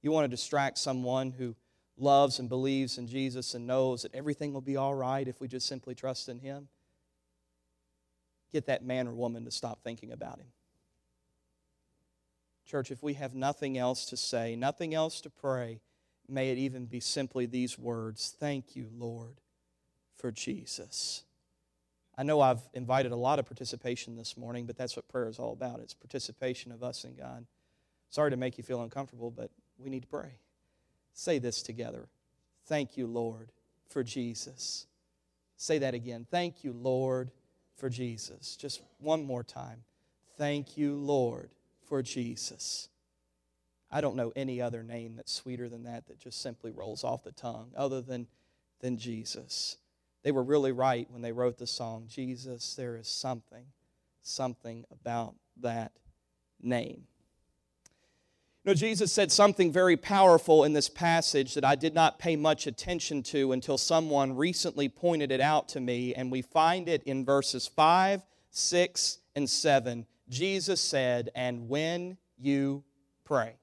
You 0.00 0.10
want 0.10 0.24
to 0.24 0.28
distract 0.28 0.78
someone 0.78 1.30
who 1.30 1.54
loves 1.98 2.38
and 2.38 2.48
believes 2.48 2.96
in 2.96 3.06
Jesus 3.06 3.54
and 3.54 3.66
knows 3.66 4.02
that 4.02 4.14
everything 4.14 4.52
will 4.52 4.62
be 4.62 4.76
all 4.76 4.94
right 4.94 5.28
if 5.28 5.40
we 5.40 5.46
just 5.46 5.66
simply 5.66 5.94
trust 5.94 6.28
in 6.28 6.38
Him? 6.38 6.68
Get 8.50 8.66
that 8.66 8.84
man 8.84 9.06
or 9.06 9.12
woman 9.12 9.44
to 9.44 9.50
stop 9.50 9.82
thinking 9.84 10.10
about 10.10 10.38
Him. 10.38 10.48
Church, 12.66 12.90
if 12.90 13.02
we 13.02 13.14
have 13.14 13.34
nothing 13.34 13.76
else 13.76 14.06
to 14.06 14.16
say, 14.16 14.56
nothing 14.56 14.94
else 14.94 15.20
to 15.22 15.30
pray, 15.30 15.80
may 16.28 16.50
it 16.50 16.58
even 16.58 16.86
be 16.86 17.00
simply 17.00 17.46
these 17.46 17.78
words 17.78 18.34
Thank 18.38 18.76
you, 18.76 18.88
Lord, 18.96 19.40
for 20.16 20.30
Jesus. 20.30 21.24
I 22.16 22.22
know 22.22 22.40
I've 22.40 22.60
invited 22.74 23.12
a 23.12 23.16
lot 23.16 23.38
of 23.38 23.46
participation 23.46 24.16
this 24.16 24.36
morning, 24.36 24.66
but 24.66 24.76
that's 24.76 24.96
what 24.96 25.08
prayer 25.08 25.28
is 25.28 25.38
all 25.38 25.52
about. 25.52 25.80
It's 25.80 25.94
participation 25.94 26.70
of 26.70 26.82
us 26.82 27.04
in 27.04 27.14
God. 27.14 27.46
Sorry 28.10 28.30
to 28.30 28.36
make 28.36 28.58
you 28.58 28.64
feel 28.64 28.82
uncomfortable, 28.82 29.30
but 29.30 29.50
we 29.78 29.88
need 29.88 30.02
to 30.02 30.08
pray. 30.08 30.38
Say 31.14 31.38
this 31.38 31.62
together. 31.62 32.08
Thank 32.66 32.96
you, 32.96 33.06
Lord, 33.06 33.50
for 33.88 34.04
Jesus. 34.04 34.86
Say 35.56 35.78
that 35.78 35.94
again. 35.94 36.26
Thank 36.30 36.64
you, 36.64 36.72
Lord, 36.72 37.30
for 37.76 37.88
Jesus. 37.88 38.56
Just 38.56 38.82
one 38.98 39.24
more 39.24 39.42
time. 39.42 39.84
Thank 40.36 40.76
you, 40.76 40.94
Lord, 40.94 41.50
for 41.88 42.02
Jesus. 42.02 42.88
I 43.90 44.00
don't 44.00 44.16
know 44.16 44.32
any 44.34 44.60
other 44.60 44.82
name 44.82 45.16
that's 45.16 45.32
sweeter 45.32 45.68
than 45.68 45.84
that 45.84 46.06
that 46.06 46.18
just 46.18 46.40
simply 46.40 46.70
rolls 46.70 47.04
off 47.04 47.24
the 47.24 47.32
tongue 47.32 47.72
other 47.76 48.00
than, 48.00 48.26
than 48.80 48.96
Jesus. 48.96 49.76
They 50.22 50.32
were 50.32 50.42
really 50.42 50.72
right 50.72 51.06
when 51.10 51.20
they 51.20 51.32
wrote 51.32 51.58
the 51.58 51.66
song, 51.66 52.06
Jesus, 52.08 52.74
there 52.74 52.96
is 52.96 53.08
something, 53.08 53.66
something 54.22 54.84
about 54.90 55.34
that 55.60 55.92
name. 56.60 57.06
You 58.64 58.70
know, 58.70 58.74
Jesus 58.74 59.12
said 59.12 59.32
something 59.32 59.72
very 59.72 59.96
powerful 59.96 60.62
in 60.62 60.72
this 60.72 60.88
passage 60.88 61.54
that 61.54 61.64
I 61.64 61.74
did 61.74 61.94
not 61.94 62.20
pay 62.20 62.36
much 62.36 62.68
attention 62.68 63.24
to 63.24 63.50
until 63.50 63.76
someone 63.76 64.36
recently 64.36 64.88
pointed 64.88 65.32
it 65.32 65.40
out 65.40 65.68
to 65.70 65.80
me, 65.80 66.14
and 66.14 66.30
we 66.30 66.42
find 66.42 66.88
it 66.88 67.02
in 67.02 67.24
verses 67.24 67.66
5, 67.66 68.22
6, 68.50 69.18
and 69.34 69.50
7. 69.50 70.06
Jesus 70.32 70.80
said, 70.80 71.30
And 71.34 71.68
when 71.68 72.16
you 72.38 72.82
pray. 73.24 73.56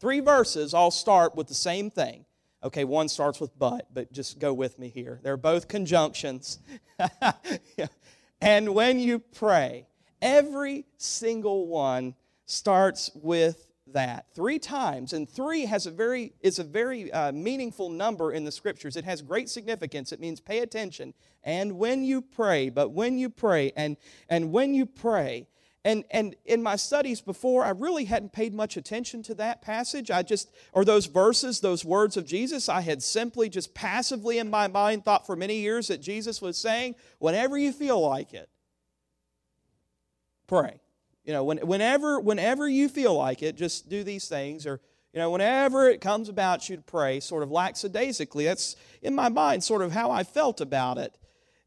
Three 0.00 0.20
verses 0.20 0.74
all 0.74 0.90
start 0.90 1.34
with 1.34 1.46
the 1.46 1.54
same 1.54 1.90
thing. 1.90 2.26
Okay, 2.62 2.84
one 2.84 3.08
starts 3.08 3.40
with 3.40 3.56
but, 3.58 3.86
but 3.92 4.12
just 4.12 4.38
go 4.38 4.52
with 4.52 4.78
me 4.78 4.88
here. 4.88 5.20
They're 5.22 5.36
both 5.36 5.68
conjunctions. 5.68 6.58
and 8.40 8.74
when 8.74 8.98
you 8.98 9.18
pray, 9.18 9.86
every 10.20 10.84
single 10.96 11.66
one 11.66 12.14
starts 12.46 13.10
with 13.14 13.70
that 13.86 14.26
three 14.34 14.58
times 14.58 15.12
and 15.12 15.28
three 15.28 15.66
has 15.66 15.86
a 15.86 15.90
very 15.90 16.32
is 16.40 16.58
a 16.58 16.64
very 16.64 17.12
uh, 17.12 17.30
meaningful 17.32 17.90
number 17.90 18.32
in 18.32 18.42
the 18.42 18.50
scriptures 18.50 18.96
it 18.96 19.04
has 19.04 19.20
great 19.20 19.48
significance 19.48 20.10
it 20.10 20.18
means 20.18 20.40
pay 20.40 20.60
attention 20.60 21.12
and 21.44 21.70
when 21.70 22.02
you 22.02 22.22
pray 22.22 22.70
but 22.70 22.90
when 22.92 23.18
you 23.18 23.28
pray 23.28 23.70
and 23.76 23.98
and 24.30 24.50
when 24.50 24.72
you 24.74 24.86
pray 24.86 25.46
and 25.84 26.04
and 26.10 26.34
in 26.44 26.62
my 26.62 26.76
studies 26.76 27.20
before 27.20 27.64
i 27.64 27.70
really 27.70 28.04
hadn't 28.04 28.32
paid 28.32 28.54
much 28.54 28.76
attention 28.76 29.22
to 29.22 29.34
that 29.34 29.62
passage 29.62 30.10
i 30.10 30.22
just 30.22 30.50
or 30.72 30.84
those 30.84 31.06
verses 31.06 31.60
those 31.60 31.84
words 31.84 32.16
of 32.16 32.26
jesus 32.26 32.68
i 32.68 32.80
had 32.80 33.02
simply 33.02 33.48
just 33.48 33.74
passively 33.74 34.38
in 34.38 34.50
my 34.50 34.66
mind 34.66 35.04
thought 35.04 35.26
for 35.26 35.36
many 35.36 35.56
years 35.56 35.88
that 35.88 36.00
jesus 36.00 36.40
was 36.40 36.56
saying 36.56 36.94
whenever 37.18 37.58
you 37.58 37.72
feel 37.72 38.00
like 38.00 38.32
it 38.32 38.48
pray 40.46 40.80
you 41.24 41.32
know, 41.32 41.42
when, 41.42 41.58
whenever, 41.58 42.20
whenever 42.20 42.68
you 42.68 42.88
feel 42.88 43.14
like 43.14 43.42
it, 43.42 43.56
just 43.56 43.88
do 43.88 44.04
these 44.04 44.28
things. 44.28 44.66
Or, 44.66 44.80
you 45.12 45.18
know, 45.18 45.30
whenever 45.30 45.88
it 45.88 46.00
comes 46.00 46.28
about 46.28 46.68
you 46.68 46.76
to 46.76 46.82
pray, 46.82 47.20
sort 47.20 47.42
of 47.42 47.50
lackadaisically, 47.50 48.44
that's 48.44 48.76
in 49.00 49.14
my 49.14 49.30
mind 49.30 49.64
sort 49.64 49.82
of 49.82 49.92
how 49.92 50.10
I 50.10 50.22
felt 50.22 50.60
about 50.60 50.98
it. 50.98 51.16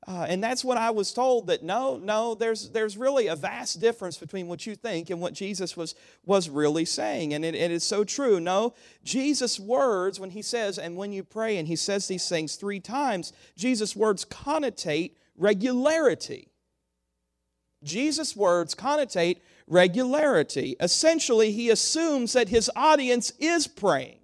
Uh, 0.05 0.25
and 0.29 0.41
that's 0.41 0.63
what 0.63 0.77
I 0.77 0.91
was 0.91 1.11
told 1.11 1.47
that 1.47 1.63
no, 1.63 1.97
no, 1.97 2.35
there's, 2.35 2.69
there's 2.69 2.95
really 2.97 3.27
a 3.27 3.35
vast 3.35 3.81
difference 3.81 4.17
between 4.17 4.47
what 4.47 4.65
you 4.65 4.75
think 4.75 5.09
and 5.09 5.19
what 5.19 5.33
Jesus 5.33 5.75
was, 5.75 5.95
was 6.25 6.49
really 6.49 6.85
saying. 6.85 7.33
And 7.33 7.43
it, 7.43 7.55
it 7.55 7.71
is 7.71 7.83
so 7.83 8.03
true. 8.03 8.39
No, 8.39 8.73
Jesus' 9.03 9.59
words, 9.59 10.19
when 10.19 10.29
he 10.29 10.41
says, 10.41 10.77
and 10.77 10.95
when 10.95 11.11
you 11.11 11.23
pray, 11.23 11.57
and 11.57 11.67
he 11.67 11.75
says 11.75 12.07
these 12.07 12.29
things 12.29 12.55
three 12.55 12.79
times, 12.79 13.33
Jesus' 13.57 13.95
words 13.95 14.23
connotate 14.23 15.11
regularity. 15.35 16.47
Jesus' 17.83 18.35
words 18.35 18.75
connotate 18.75 19.39
regularity. 19.67 20.75
Essentially, 20.79 21.51
he 21.51 21.69
assumes 21.69 22.33
that 22.33 22.49
his 22.49 22.71
audience 22.75 23.33
is 23.39 23.67
praying, 23.67 24.19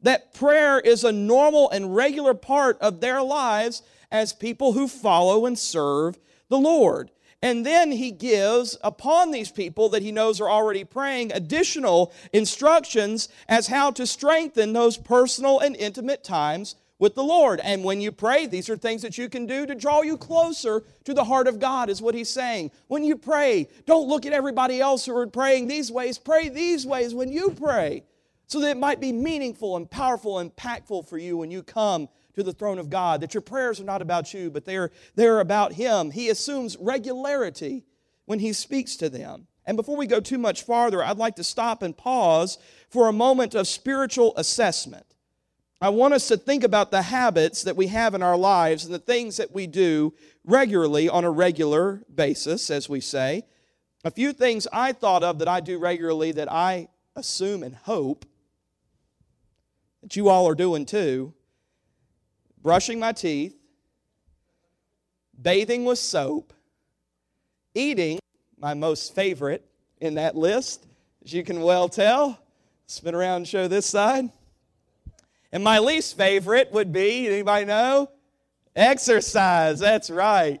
that 0.00 0.32
prayer 0.32 0.80
is 0.80 1.04
a 1.04 1.12
normal 1.12 1.68
and 1.70 1.94
regular 1.94 2.34
part 2.34 2.78
of 2.80 3.00
their 3.00 3.20
lives 3.20 3.82
as 4.10 4.32
people 4.32 4.72
who 4.72 4.88
follow 4.88 5.46
and 5.46 5.58
serve 5.58 6.18
the 6.48 6.58
Lord. 6.58 7.10
And 7.40 7.64
then 7.64 7.92
he 7.92 8.10
gives 8.10 8.76
upon 8.82 9.30
these 9.30 9.52
people 9.52 9.88
that 9.90 10.02
he 10.02 10.10
knows 10.10 10.40
are 10.40 10.50
already 10.50 10.82
praying 10.82 11.32
additional 11.32 12.12
instructions 12.32 13.28
as 13.48 13.68
how 13.68 13.92
to 13.92 14.06
strengthen 14.06 14.72
those 14.72 14.96
personal 14.96 15.60
and 15.60 15.76
intimate 15.76 16.24
times 16.24 16.74
with 16.98 17.14
the 17.14 17.22
Lord. 17.22 17.60
And 17.62 17.84
when 17.84 18.00
you 18.00 18.10
pray, 18.10 18.46
these 18.46 18.68
are 18.68 18.76
things 18.76 19.02
that 19.02 19.18
you 19.18 19.28
can 19.28 19.46
do 19.46 19.66
to 19.66 19.74
draw 19.76 20.02
you 20.02 20.16
closer 20.16 20.82
to 21.04 21.14
the 21.14 21.22
heart 21.22 21.46
of 21.46 21.60
God, 21.60 21.88
is 21.88 22.02
what 22.02 22.16
he's 22.16 22.28
saying. 22.28 22.72
When 22.88 23.04
you 23.04 23.16
pray, 23.16 23.68
don't 23.86 24.08
look 24.08 24.26
at 24.26 24.32
everybody 24.32 24.80
else 24.80 25.06
who 25.06 25.16
are 25.16 25.26
praying 25.28 25.68
these 25.68 25.92
ways. 25.92 26.18
Pray 26.18 26.48
these 26.48 26.86
ways 26.86 27.14
when 27.14 27.30
you 27.30 27.50
pray, 27.50 28.02
so 28.48 28.58
that 28.60 28.70
it 28.70 28.78
might 28.78 29.00
be 29.00 29.12
meaningful 29.12 29.76
and 29.76 29.88
powerful 29.88 30.40
and 30.40 30.54
impactful 30.56 31.08
for 31.08 31.18
you 31.18 31.36
when 31.36 31.52
you 31.52 31.62
come 31.62 32.08
to 32.38 32.44
the 32.44 32.52
throne 32.52 32.78
of 32.78 32.88
God. 32.88 33.20
That 33.20 33.34
your 33.34 33.40
prayers 33.40 33.80
are 33.80 33.84
not 33.84 34.00
about 34.00 34.32
you, 34.32 34.50
but 34.50 34.64
they're, 34.64 34.90
they're 35.14 35.40
about 35.40 35.72
him. 35.72 36.10
He 36.10 36.30
assumes 36.30 36.76
regularity 36.78 37.84
when 38.24 38.38
he 38.38 38.52
speaks 38.52 38.96
to 38.96 39.08
them. 39.08 39.46
And 39.66 39.76
before 39.76 39.96
we 39.96 40.06
go 40.06 40.20
too 40.20 40.38
much 40.38 40.62
farther, 40.62 41.02
I'd 41.02 41.18
like 41.18 41.36
to 41.36 41.44
stop 41.44 41.82
and 41.82 41.96
pause 41.96 42.56
for 42.88 43.08
a 43.08 43.12
moment 43.12 43.54
of 43.54 43.68
spiritual 43.68 44.32
assessment. 44.36 45.04
I 45.80 45.90
want 45.90 46.14
us 46.14 46.28
to 46.28 46.36
think 46.36 46.64
about 46.64 46.90
the 46.90 47.02
habits 47.02 47.64
that 47.64 47.76
we 47.76 47.88
have 47.88 48.14
in 48.14 48.22
our 48.22 48.36
lives 48.36 48.84
and 48.84 48.94
the 48.94 48.98
things 48.98 49.36
that 49.36 49.52
we 49.52 49.66
do 49.66 50.14
regularly 50.44 51.08
on 51.08 51.24
a 51.24 51.30
regular 51.30 52.02
basis, 52.12 52.70
as 52.70 52.88
we 52.88 53.00
say. 53.00 53.42
A 54.04 54.10
few 54.10 54.32
things 54.32 54.66
I 54.72 54.92
thought 54.92 55.22
of 55.22 55.38
that 55.40 55.48
I 55.48 55.60
do 55.60 55.78
regularly 55.78 56.32
that 56.32 56.50
I 56.50 56.88
assume 57.14 57.62
and 57.62 57.74
hope 57.74 58.24
that 60.02 60.16
you 60.16 60.28
all 60.28 60.48
are 60.48 60.54
doing 60.54 60.86
too 60.86 61.34
brushing 62.62 62.98
my 62.98 63.12
teeth, 63.12 63.56
bathing 65.40 65.84
with 65.84 65.98
soap, 65.98 66.52
eating, 67.74 68.18
my 68.58 68.74
most 68.74 69.14
favorite 69.14 69.64
in 70.00 70.14
that 70.14 70.36
list, 70.36 70.86
as 71.24 71.32
you 71.32 71.44
can 71.44 71.62
well 71.62 71.88
tell. 71.88 72.40
Spin 72.86 73.14
around 73.14 73.36
and 73.36 73.48
show 73.48 73.68
this 73.68 73.86
side 73.86 74.30
and 75.52 75.64
my 75.64 75.78
least 75.78 76.16
favorite 76.16 76.72
would 76.72 76.92
be, 76.92 77.26
anybody 77.26 77.64
know? 77.64 78.10
Exercise. 78.76 79.78
That's 79.78 80.10
right. 80.10 80.60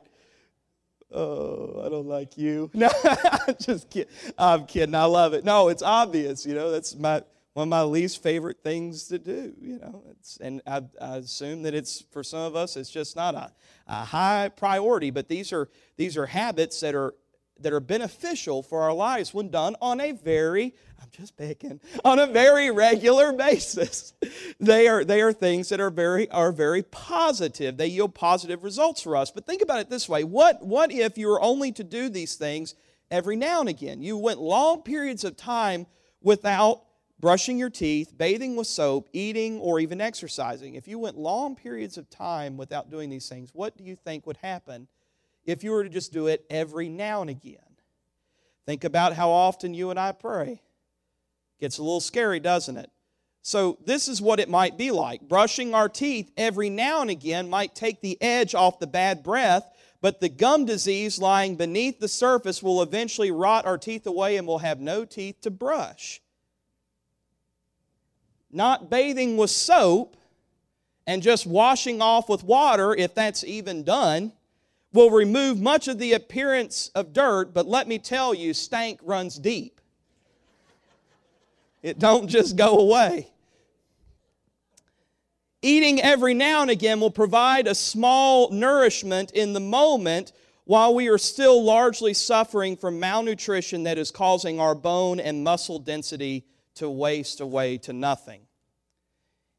Oh, 1.12 1.82
I 1.84 1.88
don't 1.88 2.06
like 2.06 2.36
you. 2.36 2.70
No, 2.74 2.88
I'm 3.04 3.54
just 3.60 3.90
kidding. 3.90 4.12
I'm 4.38 4.66
kidding. 4.66 4.94
I 4.94 5.04
love 5.04 5.34
it. 5.34 5.44
No, 5.44 5.68
it's 5.68 5.82
obvious. 5.82 6.46
You 6.46 6.54
know, 6.54 6.70
that's 6.70 6.96
my 6.96 7.22
one 7.58 7.66
of 7.66 7.70
my 7.70 7.82
least 7.82 8.22
favorite 8.22 8.62
things 8.62 9.08
to 9.08 9.18
do. 9.18 9.52
You 9.60 9.80
know, 9.80 10.04
and 10.40 10.62
I, 10.64 10.82
I 11.00 11.16
assume 11.16 11.64
that 11.64 11.74
it's 11.74 12.04
for 12.12 12.22
some 12.22 12.38
of 12.38 12.54
us, 12.54 12.76
it's 12.76 12.88
just 12.88 13.16
not 13.16 13.34
a, 13.34 13.50
a 13.88 14.04
high 14.04 14.48
priority. 14.54 15.10
But 15.10 15.28
these 15.28 15.52
are 15.52 15.68
these 15.96 16.16
are 16.16 16.26
habits 16.26 16.78
that 16.80 16.94
are 16.94 17.14
that 17.58 17.72
are 17.72 17.80
beneficial 17.80 18.62
for 18.62 18.82
our 18.82 18.92
lives 18.94 19.34
when 19.34 19.50
done 19.50 19.74
on 19.82 20.00
a 20.00 20.12
very 20.12 20.72
I'm 21.02 21.08
just 21.10 21.36
picking 21.36 21.80
on 22.04 22.20
a 22.20 22.28
very 22.28 22.70
regular 22.70 23.32
basis. 23.32 24.14
They 24.60 24.88
are 24.88 25.04
they 25.04 25.20
are 25.20 25.32
things 25.32 25.68
that 25.68 25.80
are 25.80 25.90
very 25.90 26.30
are 26.30 26.52
very 26.52 26.82
positive. 26.84 27.76
They 27.76 27.86
yield 27.88 28.14
positive 28.14 28.62
results 28.62 29.02
for 29.02 29.16
us. 29.16 29.30
But 29.32 29.46
think 29.46 29.62
about 29.62 29.80
it 29.80 29.90
this 29.90 30.08
way: 30.08 30.22
what 30.22 30.64
what 30.64 30.92
if 30.92 31.18
you 31.18 31.26
were 31.26 31.40
only 31.40 31.72
to 31.72 31.82
do 31.82 32.08
these 32.08 32.36
things 32.36 32.74
every 33.10 33.36
now 33.36 33.60
and 33.60 33.68
again? 33.68 34.00
You 34.00 34.16
went 34.16 34.40
long 34.40 34.82
periods 34.82 35.24
of 35.24 35.36
time 35.36 35.86
without 36.20 36.82
brushing 37.20 37.58
your 37.58 37.70
teeth, 37.70 38.16
bathing 38.16 38.56
with 38.56 38.66
soap, 38.66 39.08
eating, 39.12 39.58
or 39.60 39.80
even 39.80 40.00
exercising. 40.00 40.74
If 40.74 40.86
you 40.86 40.98
went 40.98 41.18
long 41.18 41.56
periods 41.56 41.98
of 41.98 42.08
time 42.08 42.56
without 42.56 42.90
doing 42.90 43.10
these 43.10 43.28
things, 43.28 43.50
what 43.52 43.76
do 43.76 43.84
you 43.84 43.96
think 43.96 44.26
would 44.26 44.36
happen 44.38 44.88
if 45.44 45.64
you 45.64 45.72
were 45.72 45.84
to 45.84 45.90
just 45.90 46.12
do 46.12 46.26
it 46.28 46.44
every 46.48 46.88
now 46.88 47.20
and 47.20 47.30
again? 47.30 47.58
Think 48.66 48.84
about 48.84 49.14
how 49.14 49.30
often 49.30 49.74
you 49.74 49.90
and 49.90 49.98
I 49.98 50.12
pray. 50.12 50.60
Gets 51.58 51.78
a 51.78 51.82
little 51.82 52.00
scary, 52.00 52.38
doesn't 52.38 52.76
it? 52.76 52.90
So, 53.40 53.78
this 53.84 54.08
is 54.08 54.20
what 54.20 54.40
it 54.40 54.50
might 54.50 54.76
be 54.76 54.90
like. 54.90 55.22
Brushing 55.22 55.72
our 55.72 55.88
teeth 55.88 56.30
every 56.36 56.68
now 56.68 57.00
and 57.00 57.08
again 57.08 57.48
might 57.48 57.74
take 57.74 58.02
the 58.02 58.20
edge 58.20 58.54
off 58.54 58.78
the 58.78 58.86
bad 58.86 59.22
breath, 59.22 59.66
but 60.02 60.20
the 60.20 60.28
gum 60.28 60.66
disease 60.66 61.18
lying 61.18 61.56
beneath 61.56 61.98
the 61.98 62.08
surface 62.08 62.62
will 62.62 62.82
eventually 62.82 63.30
rot 63.30 63.64
our 63.64 63.78
teeth 63.78 64.06
away 64.06 64.36
and 64.36 64.46
we'll 64.46 64.58
have 64.58 64.80
no 64.80 65.04
teeth 65.04 65.40
to 65.40 65.50
brush. 65.50 66.20
Not 68.50 68.90
bathing 68.90 69.36
with 69.36 69.50
soap 69.50 70.16
and 71.06 71.22
just 71.22 71.46
washing 71.46 72.02
off 72.02 72.28
with 72.28 72.44
water, 72.44 72.94
if 72.94 73.14
that's 73.14 73.44
even 73.44 73.82
done, 73.82 74.32
will 74.92 75.10
remove 75.10 75.60
much 75.60 75.88
of 75.88 75.98
the 75.98 76.12
appearance 76.12 76.90
of 76.94 77.12
dirt, 77.12 77.52
but 77.52 77.66
let 77.66 77.88
me 77.88 77.98
tell 77.98 78.34
you, 78.34 78.54
stank 78.54 79.00
runs 79.02 79.38
deep. 79.38 79.80
It 81.82 81.98
don't 81.98 82.28
just 82.28 82.56
go 82.56 82.78
away. 82.78 83.28
Eating 85.60 86.00
every 86.00 86.34
now 86.34 86.62
and 86.62 86.70
again 86.70 87.00
will 87.00 87.10
provide 87.10 87.66
a 87.66 87.74
small 87.74 88.50
nourishment 88.50 89.32
in 89.32 89.52
the 89.52 89.60
moment 89.60 90.32
while 90.64 90.94
we 90.94 91.08
are 91.08 91.18
still 91.18 91.62
largely 91.62 92.14
suffering 92.14 92.76
from 92.76 93.00
malnutrition 93.00 93.84
that 93.84 93.98
is 93.98 94.10
causing 94.10 94.60
our 94.60 94.74
bone 94.74 95.18
and 95.18 95.42
muscle 95.42 95.78
density 95.78 96.44
to 96.78 96.90
waste 96.90 97.40
away 97.40 97.78
to 97.78 97.92
nothing. 97.92 98.42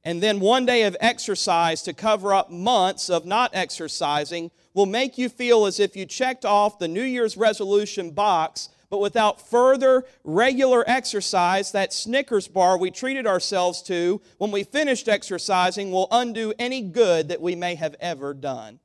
And 0.03 0.23
then 0.23 0.39
one 0.39 0.65
day 0.65 0.83
of 0.83 0.95
exercise 0.99 1.81
to 1.83 1.93
cover 1.93 2.33
up 2.33 2.49
months 2.49 3.09
of 3.09 3.25
not 3.25 3.51
exercising 3.53 4.51
will 4.73 4.85
make 4.85 5.17
you 5.17 5.29
feel 5.29 5.65
as 5.65 5.79
if 5.79 5.95
you 5.95 6.05
checked 6.05 6.45
off 6.45 6.79
the 6.79 6.87
New 6.87 7.03
Year's 7.03 7.37
resolution 7.37 8.11
box 8.11 8.69
but 8.89 8.99
without 8.99 9.47
further 9.47 10.03
regular 10.23 10.83
exercise, 10.87 11.71
that 11.71 11.93
Snickers 11.93 12.47
bar 12.47 12.77
we 12.77 12.89
treated 12.91 13.27
ourselves 13.27 13.81
to 13.83 14.21
when 14.37 14.51
we 14.51 14.63
finished 14.63 15.07
exercising 15.07 15.91
will 15.91 16.07
undo 16.11 16.53
any 16.57 16.81
good 16.81 17.29
that 17.29 17.41
we 17.41 17.55
may 17.55 17.75
have 17.75 17.95
ever 17.99 18.33
done. 18.33 18.79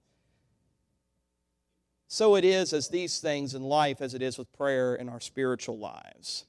So 2.07 2.37
it 2.37 2.45
is 2.45 2.73
as 2.73 2.89
these 2.89 3.19
things 3.19 3.55
in 3.55 3.63
life 3.63 4.01
as 4.01 4.15
it 4.15 4.23
is 4.23 4.39
with 4.39 4.53
prayer 4.53 4.95
in 4.95 5.09
our 5.09 5.21
spiritual 5.21 5.79
lives. 5.79 6.45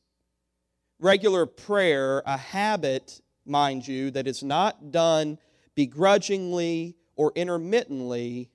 Regular 1.00 1.46
prayer, 1.46 2.24
a 2.26 2.38
habit, 2.38 3.22
mind 3.46 3.88
you, 3.88 4.12
that 4.12 4.28
is 4.28 4.44
not 4.44 4.92
done 4.92 5.38
begrudgingly 5.76 6.96
or 7.16 7.32
intermittently, 7.36 8.50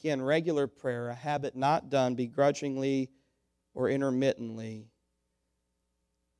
Again, 0.00 0.22
regular 0.22 0.68
prayer, 0.68 1.08
a 1.08 1.14
habit 1.14 1.56
not 1.56 1.90
done 1.90 2.14
begrudgingly 2.14 3.10
or 3.74 3.90
intermittently, 3.90 4.86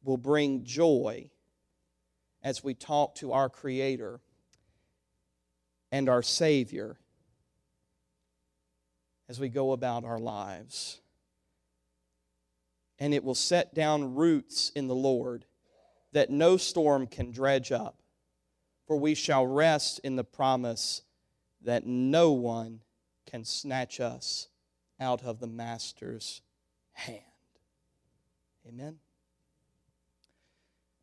will 0.05 0.17
bring 0.17 0.63
joy 0.63 1.31
as 2.43 2.63
we 2.63 2.75
talk 2.75 3.17
to 3.17 3.33
our 3.33 3.49
Creator 3.49 4.21
and 5.91 6.09
our 6.09 6.23
Savior 6.23 6.99
as 9.29 9.41
we 9.41 9.49
go 9.49 9.73
about 9.73 10.05
our 10.05 10.21
lives. 10.21 11.01
And 12.99 13.15
it 13.15 13.23
will 13.23 13.35
set 13.35 13.75
down 13.75 14.15
roots 14.15 14.73
in 14.75 14.89
the 14.89 14.95
Lord 14.95 15.45
that 16.13 16.31
no 16.31 16.57
storm 16.57 17.07
can 17.07 17.31
dredge 17.31 17.71
up, 17.71 18.01
for 18.87 18.97
we 18.97 19.15
shall 19.15 19.47
rest 19.47 20.01
in 20.03 20.17
the 20.17 20.25
promise 20.25 21.03
that 21.63 21.87
no 21.87 22.33
one 22.33 22.81
can 23.27 23.45
snatch 23.45 24.01
us 24.01 24.49
out 24.99 25.23
of 25.23 25.39
the 25.39 25.47
Master's 25.47 26.41
hand. 26.93 27.23
Amen. 28.67 28.99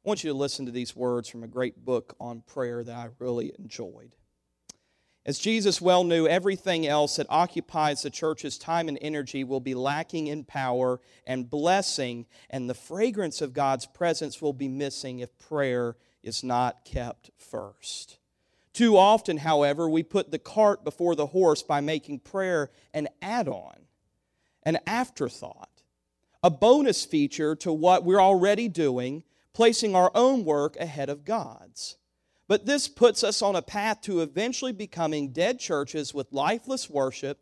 I 0.03 0.07
want 0.07 0.23
you 0.23 0.31
to 0.31 0.37
listen 0.37 0.65
to 0.65 0.71
these 0.71 0.95
words 0.95 1.29
from 1.29 1.43
a 1.43 1.47
great 1.47 1.83
book 1.83 2.15
on 2.19 2.41
prayer 2.41 2.83
that 2.83 2.95
I 2.95 3.09
really 3.19 3.53
enjoyed. 3.57 4.15
As 5.27 5.39
Jesus 5.39 5.81
well 5.81 6.03
knew, 6.03 6.27
everything 6.27 6.85
else 6.85 7.15
that 7.15 7.25
occupies 7.29 8.03
the 8.03 8.11
church's 8.11 8.59
time 8.59 8.87
and 8.87 8.99
energy 9.01 9.43
will 9.43 9.59
be 9.59 9.73
lacking 9.73 10.27
in 10.27 10.43
power 10.43 11.01
and 11.25 11.49
blessing, 11.49 12.27
and 12.47 12.69
the 12.69 12.75
fragrance 12.75 13.41
of 13.41 13.53
God's 13.53 13.87
presence 13.87 14.39
will 14.39 14.53
be 14.53 14.67
missing 14.67 15.19
if 15.19 15.39
prayer 15.39 15.95
is 16.21 16.43
not 16.43 16.85
kept 16.85 17.31
first. 17.37 18.19
Too 18.71 18.97
often, 18.97 19.37
however, 19.37 19.89
we 19.89 20.03
put 20.03 20.29
the 20.29 20.37
cart 20.37 20.83
before 20.83 21.15
the 21.15 21.27
horse 21.27 21.63
by 21.63 21.81
making 21.81 22.19
prayer 22.19 22.69
an 22.93 23.07
add 23.19 23.47
on, 23.47 23.87
an 24.61 24.77
afterthought, 24.85 25.81
a 26.43 26.51
bonus 26.51 27.03
feature 27.03 27.55
to 27.55 27.73
what 27.73 28.03
we're 28.03 28.21
already 28.21 28.67
doing, 28.67 29.23
placing 29.53 29.95
our 29.95 30.11
own 30.13 30.45
work 30.45 30.75
ahead 30.75 31.09
of 31.09 31.25
God's. 31.25 31.97
But 32.47 32.65
this 32.65 32.87
puts 32.87 33.23
us 33.23 33.41
on 33.41 33.55
a 33.55 33.61
path 33.61 34.01
to 34.01 34.21
eventually 34.21 34.71
becoming 34.71 35.29
dead 35.29 35.59
churches 35.59 36.13
with 36.13 36.31
lifeless 36.31 36.89
worship, 36.89 37.39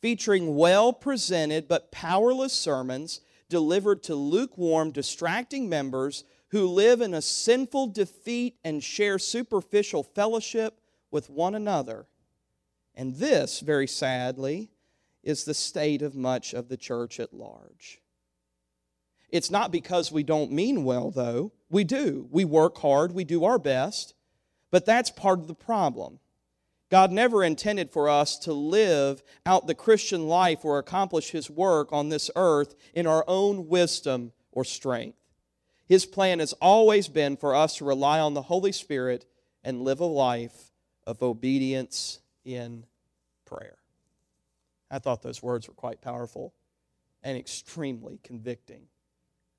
featuring 0.00 0.56
well 0.56 0.92
presented 0.92 1.68
but 1.68 1.92
powerless 1.92 2.52
sermons 2.52 3.20
delivered 3.48 4.02
to 4.04 4.14
lukewarm, 4.14 4.90
distracting 4.90 5.68
members 5.68 6.24
who 6.48 6.66
live 6.66 7.00
in 7.00 7.14
a 7.14 7.22
sinful 7.22 7.88
defeat 7.88 8.56
and 8.64 8.82
share 8.82 9.18
superficial 9.18 10.02
fellowship 10.02 10.80
with 11.10 11.30
one 11.30 11.54
another. 11.54 12.06
And 12.94 13.16
this, 13.16 13.60
very 13.60 13.86
sadly, 13.86 14.70
is 15.22 15.44
the 15.44 15.54
state 15.54 16.02
of 16.02 16.14
much 16.16 16.54
of 16.54 16.68
the 16.68 16.76
church 16.76 17.20
at 17.20 17.32
large. 17.32 18.00
It's 19.28 19.50
not 19.50 19.70
because 19.70 20.10
we 20.10 20.24
don't 20.24 20.50
mean 20.50 20.82
well, 20.82 21.10
though. 21.10 21.52
We 21.68 21.84
do. 21.84 22.26
We 22.32 22.44
work 22.44 22.78
hard, 22.78 23.12
we 23.12 23.24
do 23.24 23.44
our 23.44 23.58
best. 23.58 24.14
But 24.70 24.86
that's 24.86 25.10
part 25.10 25.40
of 25.40 25.46
the 25.46 25.54
problem. 25.54 26.18
God 26.90 27.12
never 27.12 27.44
intended 27.44 27.90
for 27.90 28.08
us 28.08 28.36
to 28.40 28.52
live 28.52 29.22
out 29.46 29.66
the 29.66 29.74
Christian 29.74 30.26
life 30.26 30.64
or 30.64 30.78
accomplish 30.78 31.30
His 31.30 31.48
work 31.48 31.92
on 31.92 32.08
this 32.08 32.30
earth 32.34 32.74
in 32.94 33.06
our 33.06 33.24
own 33.28 33.68
wisdom 33.68 34.32
or 34.50 34.64
strength. 34.64 35.16
His 35.86 36.06
plan 36.06 36.40
has 36.40 36.52
always 36.54 37.08
been 37.08 37.36
for 37.36 37.54
us 37.54 37.76
to 37.76 37.84
rely 37.84 38.20
on 38.20 38.34
the 38.34 38.42
Holy 38.42 38.72
Spirit 38.72 39.24
and 39.62 39.82
live 39.82 40.00
a 40.00 40.04
life 40.04 40.72
of 41.06 41.22
obedience 41.22 42.20
in 42.44 42.84
prayer. 43.44 43.78
I 44.90 44.98
thought 44.98 45.22
those 45.22 45.42
words 45.42 45.68
were 45.68 45.74
quite 45.74 46.00
powerful 46.00 46.52
and 47.22 47.36
extremely 47.36 48.18
convicting. 48.22 48.82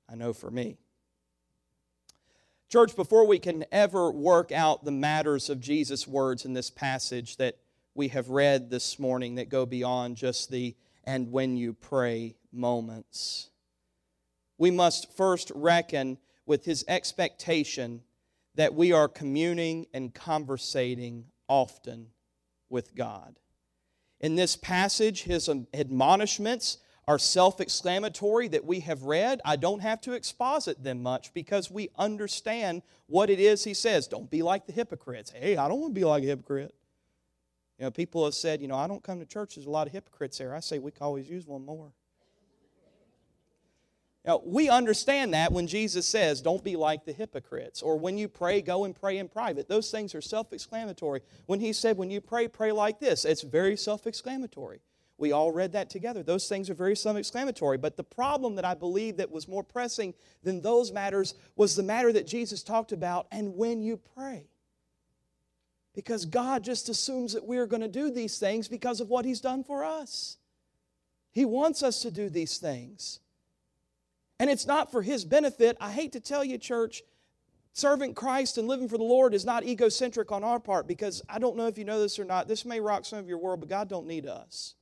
I 0.08 0.14
know 0.14 0.32
for 0.32 0.50
me. 0.50 0.76
Church, 2.72 2.96
before 2.96 3.26
we 3.26 3.38
can 3.38 3.66
ever 3.70 4.10
work 4.10 4.50
out 4.50 4.82
the 4.82 4.90
matters 4.90 5.50
of 5.50 5.60
Jesus' 5.60 6.08
words 6.08 6.46
in 6.46 6.54
this 6.54 6.70
passage 6.70 7.36
that 7.36 7.58
we 7.94 8.08
have 8.08 8.30
read 8.30 8.70
this 8.70 8.98
morning 8.98 9.34
that 9.34 9.50
go 9.50 9.66
beyond 9.66 10.16
just 10.16 10.50
the 10.50 10.74
and 11.04 11.30
when 11.30 11.54
you 11.54 11.74
pray 11.74 12.34
moments, 12.50 13.50
we 14.56 14.70
must 14.70 15.14
first 15.14 15.52
reckon 15.54 16.16
with 16.46 16.64
his 16.64 16.82
expectation 16.88 18.00
that 18.54 18.72
we 18.72 18.90
are 18.90 19.06
communing 19.06 19.84
and 19.92 20.14
conversating 20.14 21.26
often 21.48 22.06
with 22.70 22.94
God. 22.94 23.38
In 24.18 24.34
this 24.34 24.56
passage, 24.56 25.24
his 25.24 25.50
admonishments 25.74 26.78
are 27.08 27.18
self 27.18 27.60
exclamatory 27.60 28.48
that 28.48 28.64
we 28.64 28.80
have 28.80 29.02
read. 29.02 29.40
I 29.44 29.56
don't 29.56 29.80
have 29.80 30.00
to 30.02 30.12
exposit 30.12 30.82
them 30.82 31.02
much 31.02 31.34
because 31.34 31.70
we 31.70 31.90
understand 31.96 32.82
what 33.06 33.30
it 33.30 33.40
is 33.40 33.64
he 33.64 33.74
says. 33.74 34.06
Don't 34.06 34.30
be 34.30 34.42
like 34.42 34.66
the 34.66 34.72
hypocrites. 34.72 35.30
Hey, 35.30 35.56
I 35.56 35.68
don't 35.68 35.80
want 35.80 35.94
to 35.94 36.00
be 36.00 36.04
like 36.04 36.22
a 36.22 36.26
hypocrite. 36.26 36.74
You 37.78 37.86
know, 37.86 37.90
people 37.90 38.24
have 38.24 38.34
said, 38.34 38.62
you 38.62 38.68
know, 38.68 38.76
I 38.76 38.86
don't 38.86 39.02
come 39.02 39.18
to 39.18 39.26
church, 39.26 39.56
there's 39.56 39.66
a 39.66 39.70
lot 39.70 39.86
of 39.86 39.92
hypocrites 39.92 40.38
there. 40.38 40.54
I 40.54 40.60
say 40.60 40.78
we 40.78 40.92
can 40.92 41.02
always 41.02 41.28
use 41.28 41.46
one 41.46 41.64
more. 41.64 41.92
Now, 44.24 44.40
we 44.44 44.68
understand 44.68 45.34
that 45.34 45.50
when 45.50 45.66
Jesus 45.66 46.06
says, 46.06 46.40
don't 46.40 46.62
be 46.62 46.76
like 46.76 47.04
the 47.04 47.12
hypocrites, 47.12 47.82
or 47.82 47.98
when 47.98 48.16
you 48.16 48.28
pray, 48.28 48.62
go 48.62 48.84
and 48.84 48.94
pray 48.94 49.18
in 49.18 49.28
private. 49.28 49.66
Those 49.68 49.90
things 49.90 50.14
are 50.14 50.20
self 50.20 50.52
exclamatory. 50.52 51.22
When 51.46 51.58
he 51.58 51.72
said, 51.72 51.96
when 51.96 52.08
you 52.08 52.20
pray, 52.20 52.46
pray 52.46 52.70
like 52.70 53.00
this, 53.00 53.24
it's 53.24 53.42
very 53.42 53.76
self 53.76 54.06
exclamatory. 54.06 54.80
We 55.18 55.32
all 55.32 55.52
read 55.52 55.72
that 55.72 55.90
together. 55.90 56.22
Those 56.22 56.48
things 56.48 56.68
are 56.70 56.74
very 56.74 56.96
self 56.96 57.16
exclamatory. 57.16 57.78
But 57.78 57.96
the 57.96 58.04
problem 58.04 58.56
that 58.56 58.64
I 58.64 58.74
believe 58.74 59.18
that 59.18 59.30
was 59.30 59.46
more 59.46 59.62
pressing 59.62 60.14
than 60.42 60.60
those 60.60 60.92
matters 60.92 61.34
was 61.56 61.76
the 61.76 61.82
matter 61.82 62.12
that 62.12 62.26
Jesus 62.26 62.62
talked 62.62 62.92
about 62.92 63.26
and 63.30 63.56
when 63.56 63.82
you 63.82 64.00
pray. 64.16 64.46
Because 65.94 66.24
God 66.24 66.64
just 66.64 66.88
assumes 66.88 67.34
that 67.34 67.44
we're 67.44 67.66
going 67.66 67.82
to 67.82 67.88
do 67.88 68.10
these 68.10 68.38
things 68.38 68.66
because 68.66 69.00
of 69.00 69.10
what 69.10 69.24
He's 69.24 69.40
done 69.40 69.62
for 69.62 69.84
us. 69.84 70.38
He 71.30 71.44
wants 71.44 71.82
us 71.82 72.00
to 72.02 72.10
do 72.10 72.28
these 72.28 72.58
things. 72.58 73.20
And 74.38 74.50
it's 74.50 74.66
not 74.66 74.90
for 74.90 75.02
His 75.02 75.24
benefit. 75.24 75.76
I 75.80 75.92
hate 75.92 76.12
to 76.12 76.20
tell 76.20 76.44
you, 76.44 76.58
church, 76.58 77.02
serving 77.74 78.14
Christ 78.14 78.58
and 78.58 78.66
living 78.66 78.88
for 78.88 78.98
the 78.98 79.04
Lord 79.04 79.34
is 79.34 79.44
not 79.44 79.64
egocentric 79.64 80.32
on 80.32 80.42
our 80.42 80.58
part 80.58 80.86
because 80.86 81.22
I 81.28 81.38
don't 81.38 81.56
know 81.56 81.66
if 81.66 81.78
you 81.78 81.84
know 81.84 82.00
this 82.00 82.18
or 82.18 82.24
not. 82.24 82.48
This 82.48 82.64
may 82.64 82.80
rock 82.80 83.04
some 83.04 83.18
of 83.18 83.28
your 83.28 83.38
world, 83.38 83.60
but 83.60 83.68
God 83.68 83.88
don't 83.88 84.06
need 84.06 84.26
us. 84.26 84.74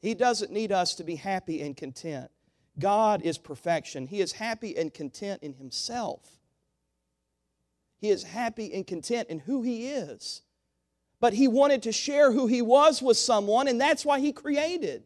He 0.00 0.14
doesn't 0.14 0.52
need 0.52 0.72
us 0.72 0.94
to 0.96 1.04
be 1.04 1.16
happy 1.16 1.60
and 1.60 1.76
content. 1.76 2.30
God 2.78 3.22
is 3.22 3.38
perfection. 3.38 4.06
He 4.06 4.20
is 4.20 4.32
happy 4.32 4.76
and 4.76 4.94
content 4.94 5.42
in 5.42 5.54
Himself. 5.54 6.38
He 8.00 8.10
is 8.10 8.22
happy 8.22 8.72
and 8.72 8.86
content 8.86 9.28
in 9.28 9.40
who 9.40 9.62
He 9.62 9.88
is. 9.88 10.42
But 11.20 11.34
He 11.34 11.48
wanted 11.48 11.82
to 11.82 11.92
share 11.92 12.30
who 12.30 12.46
He 12.46 12.62
was 12.62 13.02
with 13.02 13.16
someone, 13.16 13.66
and 13.66 13.80
that's 13.80 14.04
why 14.04 14.20
He 14.20 14.32
created. 14.32 15.02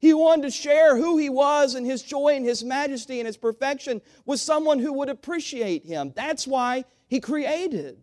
He 0.00 0.14
wanted 0.14 0.42
to 0.42 0.50
share 0.50 0.96
who 0.96 1.16
He 1.16 1.28
was 1.28 1.76
and 1.76 1.86
His 1.86 2.02
joy 2.02 2.34
and 2.34 2.44
His 2.44 2.64
majesty 2.64 3.20
and 3.20 3.26
His 3.28 3.36
perfection 3.36 4.00
with 4.26 4.40
someone 4.40 4.80
who 4.80 4.92
would 4.94 5.08
appreciate 5.08 5.86
Him. 5.86 6.12
That's 6.16 6.44
why 6.44 6.84
He 7.06 7.20
created. 7.20 7.98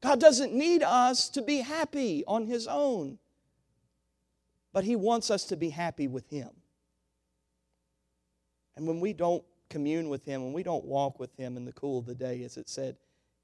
God 0.00 0.20
doesn't 0.20 0.54
need 0.54 0.84
us 0.84 1.28
to 1.30 1.42
be 1.42 1.58
happy 1.58 2.22
on 2.28 2.46
His 2.46 2.68
own 2.68 3.18
but 4.74 4.84
He 4.84 4.96
wants 4.96 5.30
us 5.30 5.44
to 5.44 5.56
be 5.56 5.70
happy 5.70 6.08
with 6.08 6.28
Him. 6.28 6.50
And 8.76 8.86
when 8.88 8.98
we 9.00 9.14
don't 9.14 9.44
commune 9.70 10.08
with 10.08 10.24
Him, 10.24 10.42
when 10.42 10.52
we 10.52 10.64
don't 10.64 10.84
walk 10.84 11.18
with 11.20 11.34
Him 11.38 11.56
in 11.56 11.64
the 11.64 11.72
cool 11.72 12.00
of 12.00 12.06
the 12.06 12.14
day, 12.14 12.42
as 12.42 12.58
it 12.58 12.68
said 12.68 12.96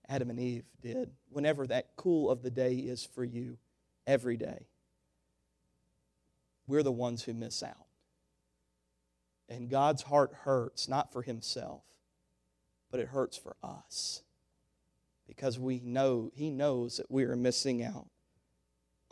Adam 0.08 0.28
and 0.28 0.40
Eve 0.40 0.64
did, 0.82 1.12
whenever 1.30 1.66
that 1.68 1.96
cool 1.96 2.28
of 2.28 2.42
the 2.42 2.50
day 2.50 2.74
is 2.74 3.06
for 3.06 3.24
you, 3.24 3.56
every 4.08 4.36
day, 4.36 4.66
we're 6.66 6.82
the 6.82 6.90
ones 6.90 7.22
who 7.22 7.32
miss 7.32 7.62
out. 7.62 7.86
And 9.48 9.70
God's 9.70 10.02
heart 10.02 10.32
hurts, 10.42 10.88
not 10.88 11.12
for 11.12 11.22
Himself, 11.22 11.82
but 12.90 12.98
it 12.98 13.08
hurts 13.08 13.36
for 13.36 13.54
us. 13.62 14.22
Because 15.28 15.60
we 15.60 15.80
know, 15.84 16.32
He 16.34 16.50
knows 16.50 16.96
that 16.96 17.08
we 17.08 17.22
are 17.22 17.36
missing 17.36 17.84
out 17.84 18.08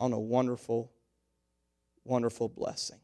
on 0.01 0.11
a 0.11 0.19
wonderful 0.19 0.91
wonderful 2.09 2.49
blessing. 2.49 2.99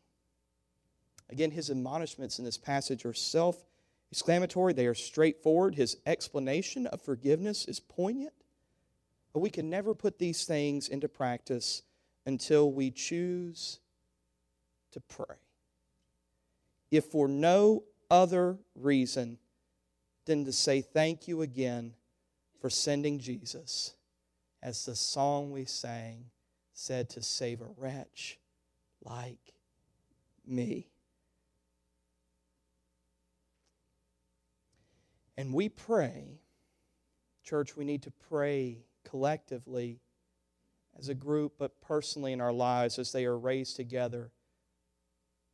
Again, 1.29 1.51
his 1.51 1.69
admonishments 1.69 2.39
in 2.39 2.45
this 2.45 2.57
passage 2.57 3.05
are 3.05 3.13
self 3.13 3.63
exclamatory, 4.11 4.73
they 4.73 4.87
are 4.87 4.93
straightforward. 4.93 5.75
His 5.75 5.97
explanation 6.05 6.87
of 6.87 7.01
forgiveness 7.01 7.65
is 7.65 7.79
poignant. 7.79 8.33
But 9.33 9.39
we 9.39 9.49
can 9.49 9.69
never 9.69 9.93
put 9.93 10.17
these 10.17 10.45
things 10.45 10.87
into 10.87 11.09
practice 11.09 11.83
until 12.25 12.71
we 12.71 12.91
choose 12.91 13.79
to 14.91 15.01
pray. 15.01 15.35
If 16.91 17.05
for 17.05 17.27
no 17.27 17.83
other 18.09 18.57
reason 18.75 19.37
than 20.25 20.45
to 20.45 20.53
say 20.53 20.81
thank 20.81 21.27
you 21.27 21.41
again 21.41 21.93
for 22.61 22.69
sending 22.69 23.19
Jesus, 23.19 23.93
as 24.63 24.85
the 24.85 24.95
song 24.95 25.51
we 25.51 25.65
sang 25.65 26.25
said, 26.73 27.09
to 27.09 27.21
save 27.21 27.61
a 27.61 27.67
wretch 27.77 28.39
like 29.05 29.53
me. 30.45 30.89
And 35.37 35.53
we 35.53 35.69
pray, 35.69 36.39
church, 37.43 37.75
we 37.75 37.85
need 37.85 38.03
to 38.03 38.11
pray 38.11 38.85
collectively 39.03 39.99
as 40.97 41.09
a 41.09 41.13
group, 41.13 41.53
but 41.59 41.81
personally 41.81 42.31
in 42.31 42.41
our 42.41 42.53
lives 42.53 42.97
as 42.97 43.11
they 43.11 43.25
are 43.25 43.37
raised 43.37 43.75
together. 43.75 44.31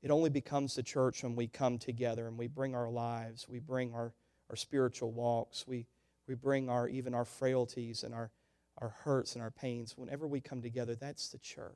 It 0.04 0.12
only 0.12 0.30
becomes 0.30 0.76
the 0.76 0.84
church 0.84 1.24
when 1.24 1.36
we 1.36 1.48
come 1.48 1.78
together 1.78 2.28
and 2.28 2.38
we 2.38 2.48
bring 2.48 2.76
our 2.76 2.90
lives, 2.90 3.48
we 3.50 3.60
bring 3.60 3.94
our, 3.94 4.14
our 4.50 4.56
spiritual 4.56 5.12
walks, 5.12 5.68
we, 5.68 5.88
we 6.28 6.36
bring 6.36 6.70
our 6.70 6.88
even 6.88 7.14
our 7.14 7.26
frailties 7.26 8.04
and 8.04 8.14
our, 8.14 8.32
our 8.78 8.90
hurts 8.90 9.34
and 9.34 9.44
our 9.44 9.52
pains. 9.52 9.98
Whenever 9.98 10.28
we 10.28 10.42
come 10.42 10.62
together, 10.62 10.96
that's 10.96 11.30
the 11.30 11.38
church. 11.40 11.72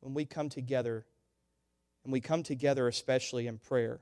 When 0.00 0.14
we 0.14 0.24
come 0.24 0.48
together, 0.48 1.04
and 2.04 2.12
we 2.12 2.20
come 2.20 2.42
together 2.42 2.88
especially 2.88 3.46
in 3.46 3.58
prayer, 3.58 4.00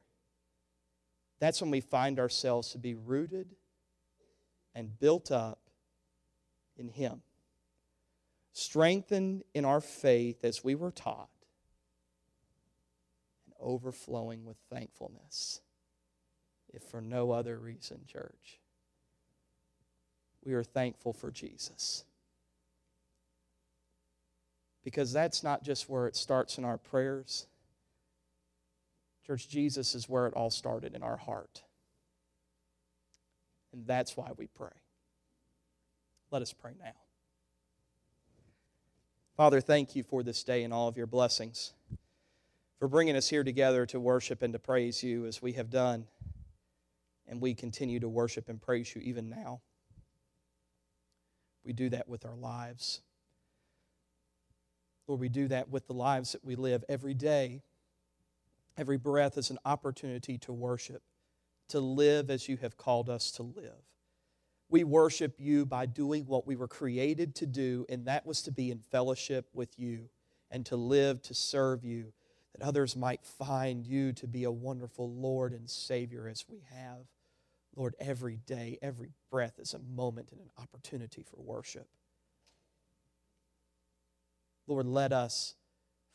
that's 1.41 1.61
when 1.61 1.71
we 1.71 1.81
find 1.81 2.19
ourselves 2.19 2.71
to 2.73 2.79
be 2.79 2.95
rooted 2.95 3.55
and 4.75 4.99
built 4.99 5.31
up 5.31 5.61
in 6.77 6.89
Him, 6.89 7.23
strengthened 8.53 9.43
in 9.55 9.65
our 9.65 9.81
faith 9.81 10.45
as 10.45 10.63
we 10.63 10.75
were 10.75 10.93
taught, 10.93 11.29
and 13.47 13.55
overflowing 13.61 14.45
with 14.45 14.57
thankfulness, 14.71 15.61
if 16.73 16.83
for 16.83 17.01
no 17.01 17.33
other 17.33 17.59
reason, 17.59 18.01
church. 18.07 18.61
We 20.45 20.55
are 20.55 20.65
thankful 20.65 21.13
for 21.13 21.31
Jesus. 21.31 22.05
Because 24.89 25.13
that's 25.13 25.43
not 25.43 25.63
just 25.63 25.91
where 25.91 26.07
it 26.07 26.17
starts 26.17 26.57
in 26.57 26.65
our 26.65 26.79
prayers 26.79 27.47
Church, 29.29 29.47
Jesus 29.47 29.95
is 29.95 30.09
where 30.09 30.27
it 30.27 30.33
all 30.33 30.49
started 30.49 30.95
in 30.95 31.03
our 31.03 31.19
heart. 31.19 31.63
And 33.75 33.87
that's 33.87 34.17
why 34.17 34.31
we 34.39 34.47
pray. 34.47 34.73
Let 36.31 36.41
us 36.41 36.55
pray 36.55 36.73
now. 36.83 36.95
Father, 39.37 39.61
thank 39.61 39.95
you 39.95 40.03
for 40.03 40.23
this 40.23 40.43
day 40.43 40.65
and 40.65 40.73
all 40.73 40.89
of 40.89 40.97
your 40.97 41.07
blessings, 41.07 41.75
for 42.79 42.89
bringing 42.89 43.17
us 43.17 43.29
here 43.29 43.45
together 43.45 43.85
to 43.85 44.01
worship 44.01 44.41
and 44.41 44.55
to 44.55 44.59
praise 44.59 45.03
you 45.03 45.27
as 45.27 45.43
we 45.43 45.53
have 45.53 45.69
done. 45.69 46.07
And 47.27 47.39
we 47.39 47.53
continue 47.53 48.01
to 48.01 48.09
worship 48.09 48.49
and 48.49 48.63
praise 48.63 48.95
you 48.95 49.03
even 49.03 49.29
now. 49.29 49.61
We 51.67 51.75
do 51.75 51.91
that 51.91 52.09
with 52.09 52.25
our 52.25 52.35
lives. 52.35 53.03
Lord, 55.09 55.21
we 55.21 55.29
do 55.29 55.49
that 55.49 55.71
with 55.71 55.89
the 55.89 55.95
lives 55.95 56.33
that 56.33 56.45
we 56.45 56.55
live 56.55 56.85
every 56.89 57.15
day 57.15 57.63
Every 58.79 58.97
breath 58.97 59.37
is 59.37 59.51
an 59.51 59.59
opportunity 59.65 60.39
to 60.39 60.53
worship, 60.53 61.03
to 61.71 61.81
live 61.81 62.31
as 62.31 62.49
you 62.49 62.57
have 62.59 62.77
called 62.77 63.11
us 63.11 63.33
to 63.33 63.43
live. 63.43 63.83
We 64.71 64.85
worship 64.85 65.35
you 65.39 65.67
by 65.67 65.87
doing 65.87 66.27
what 66.27 66.47
we 66.47 66.55
were 66.55 66.69
created 66.69 67.35
to 67.37 67.47
do, 67.47 67.87
and 67.89 68.07
that 68.07 68.25
was 68.25 68.41
to 68.43 68.53
be 68.53 68.71
in 68.71 68.79
fellowship 68.79 69.49
with 69.53 69.77
you 69.81 70.11
and 70.53 70.65
to 70.67 70.77
live 70.77 71.21
to 71.23 71.35
serve 71.35 71.85
you, 71.85 72.13
that 72.55 72.65
others 72.65 72.95
might 72.95 73.25
find 73.25 73.85
you 73.85 74.13
to 74.13 74.29
be 74.29 74.45
a 74.45 74.51
wonderful 74.51 75.11
Lord 75.11 75.53
and 75.53 75.69
Savior 75.69 76.29
as 76.29 76.45
we 76.49 76.63
have. 76.71 77.07
Lord, 77.75 77.97
every 77.99 78.37
day, 78.37 78.79
every 78.81 79.11
breath 79.29 79.59
is 79.59 79.75
a 79.75 79.81
moment 79.81 80.31
and 80.31 80.41
an 80.41 80.51
opportunity 80.57 81.25
for 81.25 81.43
worship. 81.43 81.89
Lord, 84.69 84.87
let 84.87 85.13
us 85.13 85.55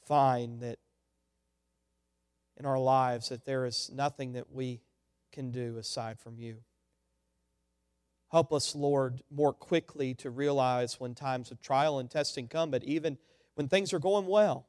find 0.05 0.61
that 0.61 0.77
in 2.55 2.65
our 2.65 2.79
lives 2.79 3.29
that 3.29 3.45
there 3.45 3.65
is 3.65 3.89
nothing 3.91 4.33
that 4.33 4.51
we 4.51 4.81
can 5.31 5.49
do 5.49 5.77
aside 5.77 6.19
from 6.19 6.37
you. 6.37 6.57
Help 8.31 8.53
us, 8.53 8.75
Lord, 8.75 9.21
more 9.31 9.53
quickly 9.53 10.13
to 10.15 10.29
realize 10.29 10.99
when 10.99 11.15
times 11.15 11.51
of 11.51 11.61
trial 11.61 11.99
and 11.99 12.09
testing 12.09 12.47
come, 12.47 12.69
but 12.69 12.83
even 12.83 13.17
when 13.55 13.67
things 13.67 13.91
are 13.91 13.99
going 13.99 14.27
well, 14.27 14.67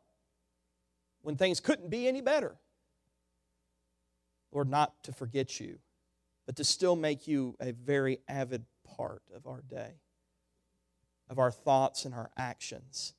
when 1.23 1.37
things 1.37 1.61
couldn't 1.61 1.91
be 1.91 2.09
any 2.09 2.23
better. 2.23 2.57
Lord, 4.53 4.69
not 4.69 5.03
to 5.05 5.13
forget 5.13 5.61
you, 5.61 5.79
but 6.47 6.57
to 6.57 6.65
still 6.65 6.97
make 6.97 7.27
you 7.27 7.57
a 7.61 7.73
very 7.73 8.21
avid 8.29 8.65
part 8.97 9.23
of 9.35 9.47
our 9.47 9.63
day, 9.63 10.01
of 11.29 11.39
our 11.39 11.51
thoughts 11.51 12.05
and 12.05 12.15
our 12.15 12.31
actions. 12.37 13.15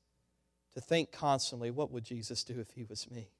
To 0.76 0.82
think 0.82 1.10
constantly, 1.10 1.70
what 1.70 1.90
would 1.90 2.04
Jesus 2.04 2.44
do 2.44 2.60
if 2.60 2.72
he 2.72 2.84
was 2.84 3.10
me? 3.10 3.30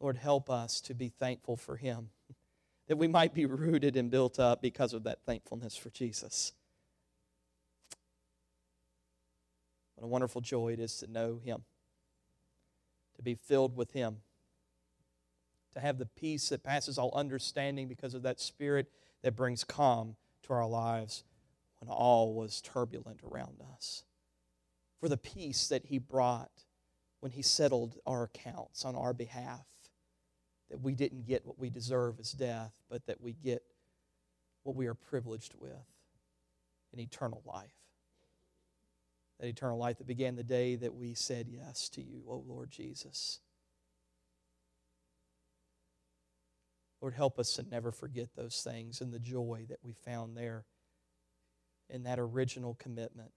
Lord, 0.00 0.18
help 0.18 0.50
us 0.50 0.82
to 0.82 0.94
be 0.94 1.08
thankful 1.08 1.56
for 1.56 1.76
Him, 1.76 2.10
that 2.88 2.96
we 2.96 3.08
might 3.08 3.32
be 3.32 3.46
rooted 3.46 3.96
and 3.96 4.10
built 4.10 4.38
up 4.38 4.60
because 4.60 4.92
of 4.92 5.04
that 5.04 5.24
thankfulness 5.24 5.76
for 5.76 5.88
Jesus. 5.88 6.52
What 9.94 10.04
a 10.04 10.08
wonderful 10.08 10.42
joy 10.42 10.74
it 10.74 10.80
is 10.80 10.98
to 10.98 11.06
know 11.06 11.40
Him, 11.42 11.62
to 13.16 13.22
be 13.22 13.34
filled 13.34 13.76
with 13.76 13.92
Him, 13.92 14.16
to 15.72 15.80
have 15.80 15.96
the 15.96 16.04
peace 16.04 16.50
that 16.50 16.62
passes 16.62 16.98
all 16.98 17.14
understanding 17.14 17.88
because 17.88 18.12
of 18.12 18.24
that 18.24 18.40
Spirit 18.40 18.90
that 19.22 19.36
brings 19.36 19.64
calm 19.64 20.16
to 20.42 20.52
our 20.52 20.68
lives 20.68 21.24
when 21.82 21.90
all 21.90 22.32
was 22.32 22.60
turbulent 22.60 23.20
around 23.24 23.60
us. 23.74 24.04
For 25.00 25.08
the 25.08 25.16
peace 25.16 25.66
that 25.66 25.86
He 25.86 25.98
brought 25.98 26.62
when 27.18 27.32
He 27.32 27.42
settled 27.42 27.98
our 28.06 28.22
accounts 28.22 28.84
on 28.84 28.94
our 28.94 29.12
behalf 29.12 29.66
that 30.70 30.80
we 30.80 30.94
didn't 30.94 31.26
get 31.26 31.44
what 31.44 31.58
we 31.58 31.70
deserve 31.70 32.20
as 32.20 32.30
death, 32.30 32.70
but 32.88 33.04
that 33.06 33.20
we 33.20 33.32
get 33.32 33.64
what 34.62 34.76
we 34.76 34.86
are 34.86 34.94
privileged 34.94 35.54
with 35.58 35.72
an 36.92 37.00
eternal 37.00 37.42
life. 37.44 37.74
That 39.40 39.48
eternal 39.48 39.76
life 39.76 39.98
that 39.98 40.06
began 40.06 40.36
the 40.36 40.44
day 40.44 40.76
that 40.76 40.94
we 40.94 41.14
said 41.14 41.48
yes 41.50 41.88
to 41.90 42.00
you, 42.00 42.22
O 42.28 42.44
Lord 42.46 42.70
Jesus. 42.70 43.40
Lord, 47.00 47.14
help 47.14 47.40
us 47.40 47.54
to 47.54 47.64
never 47.68 47.90
forget 47.90 48.36
those 48.36 48.62
things 48.62 49.00
and 49.00 49.12
the 49.12 49.18
joy 49.18 49.66
that 49.68 49.80
we 49.82 49.92
found 49.92 50.36
there 50.36 50.64
in 51.92 52.02
that 52.04 52.18
original 52.18 52.74
commitment 52.74 53.30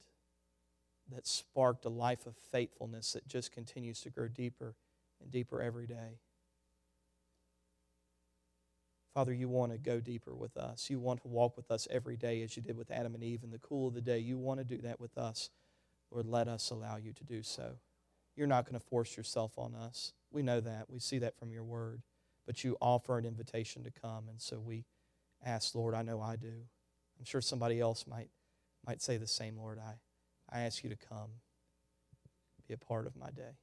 that 1.14 1.28
sparked 1.28 1.86
a 1.86 1.90
life 1.90 2.26
of 2.26 2.36
faithfulness 2.52 3.14
that 3.14 3.28
just 3.28 3.52
continues 3.52 4.02
to 4.02 4.10
grow 4.10 4.28
deeper 4.28 4.76
and 5.22 5.30
deeper 5.30 5.62
every 5.62 5.86
day. 5.86 6.20
Father, 9.14 9.34
you 9.34 9.48
want 9.48 9.72
to 9.72 9.78
go 9.78 10.00
deeper 10.00 10.34
with 10.34 10.58
us. 10.58 10.90
You 10.90 11.00
want 11.00 11.22
to 11.22 11.28
walk 11.28 11.56
with 11.56 11.70
us 11.70 11.88
every 11.92 12.18
day 12.18 12.42
as 12.42 12.58
you 12.58 12.64
did 12.64 12.76
with 12.76 12.90
Adam 12.90 13.14
and 13.14 13.24
Eve 13.24 13.44
in 13.44 13.52
the 13.52 13.60
cool 13.60 13.90
of 13.90 13.94
the 13.94 14.02
day. 14.02 14.18
You 14.18 14.38
want 14.38 14.60
to 14.60 14.66
do 14.66 14.78
that 14.80 15.00
with 15.00 15.18
us. 15.18 15.52
Lord, 16.12 16.26
let 16.26 16.48
us 16.48 16.72
allow 16.72 16.98
you 16.98 17.14
to 17.14 17.24
do 17.24 17.44
so. 17.44 17.76
You're 18.36 18.48
not 18.48 18.66
going 18.66 18.80
to 18.80 18.86
force 18.86 19.16
yourself 19.16 19.54
on 19.58 19.76
us. 19.76 20.14
We 20.32 20.42
know 20.42 20.60
that. 20.60 20.90
We 20.90 21.00
see 21.00 21.20
that 21.20 21.38
from 21.38 21.52
your 21.52 21.64
word. 21.64 22.02
But 22.46 22.64
you 22.64 22.78
offer 22.82 23.18
an 23.18 23.26
invitation 23.26 23.84
to 23.84 23.92
come, 23.92 24.30
and 24.30 24.40
so 24.40 24.60
we 24.60 24.86
ask, 25.44 25.74
Lord, 25.74 25.96
I 25.96 26.04
know 26.04 26.22
I 26.22 26.36
do. 26.36 26.54
I'm 27.18 27.26
sure 27.26 27.42
somebody 27.42 27.80
else 27.80 28.06
might, 28.06 28.30
might 28.86 29.02
say 29.02 29.18
the 29.18 29.28
same, 29.28 29.58
Lord. 29.58 29.80
I, 29.80 29.96
I 30.56 30.62
ask 30.62 30.84
you 30.84 30.90
to 30.90 30.96
come, 30.96 31.30
be 32.68 32.74
a 32.74 32.78
part 32.78 33.08
of 33.08 33.16
my 33.16 33.30
day. 33.30 33.58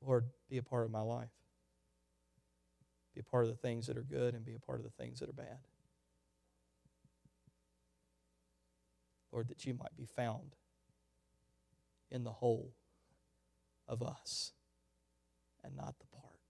Lord, 0.00 0.24
be 0.48 0.58
a 0.58 0.62
part 0.62 0.84
of 0.84 0.90
my 0.90 1.00
life 1.00 1.30
be 3.16 3.20
a 3.20 3.30
part 3.30 3.44
of 3.44 3.50
the 3.50 3.56
things 3.56 3.86
that 3.86 3.96
are 3.96 4.02
good 4.02 4.34
and 4.34 4.44
be 4.44 4.54
a 4.54 4.60
part 4.60 4.78
of 4.78 4.84
the 4.84 5.02
things 5.02 5.20
that 5.20 5.30
are 5.30 5.32
bad. 5.32 5.56
Lord, 9.32 9.48
that 9.48 9.64
you 9.64 9.72
might 9.72 9.96
be 9.96 10.04
found 10.04 10.54
in 12.10 12.24
the 12.24 12.30
whole 12.30 12.74
of 13.88 14.02
us 14.02 14.52
and 15.64 15.74
not 15.74 15.94
the 15.98 16.06
part. 16.14 16.40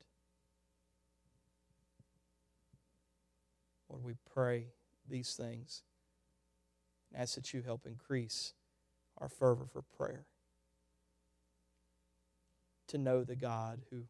Lord, 3.89 3.96
we 4.07 4.15
pray 4.33 4.69
these 5.09 5.35
things 5.35 5.83
and 7.13 7.21
ask 7.21 7.35
that 7.35 7.53
you 7.53 7.63
help 7.63 7.87
increase 7.87 8.55
our 9.19 9.29
fervor 9.29 9.67
for 9.67 9.83
prayer. 9.83 10.27
To 12.89 12.99
know 12.99 13.25
the 13.25 13.37
God 13.37 13.83
who 13.91 14.05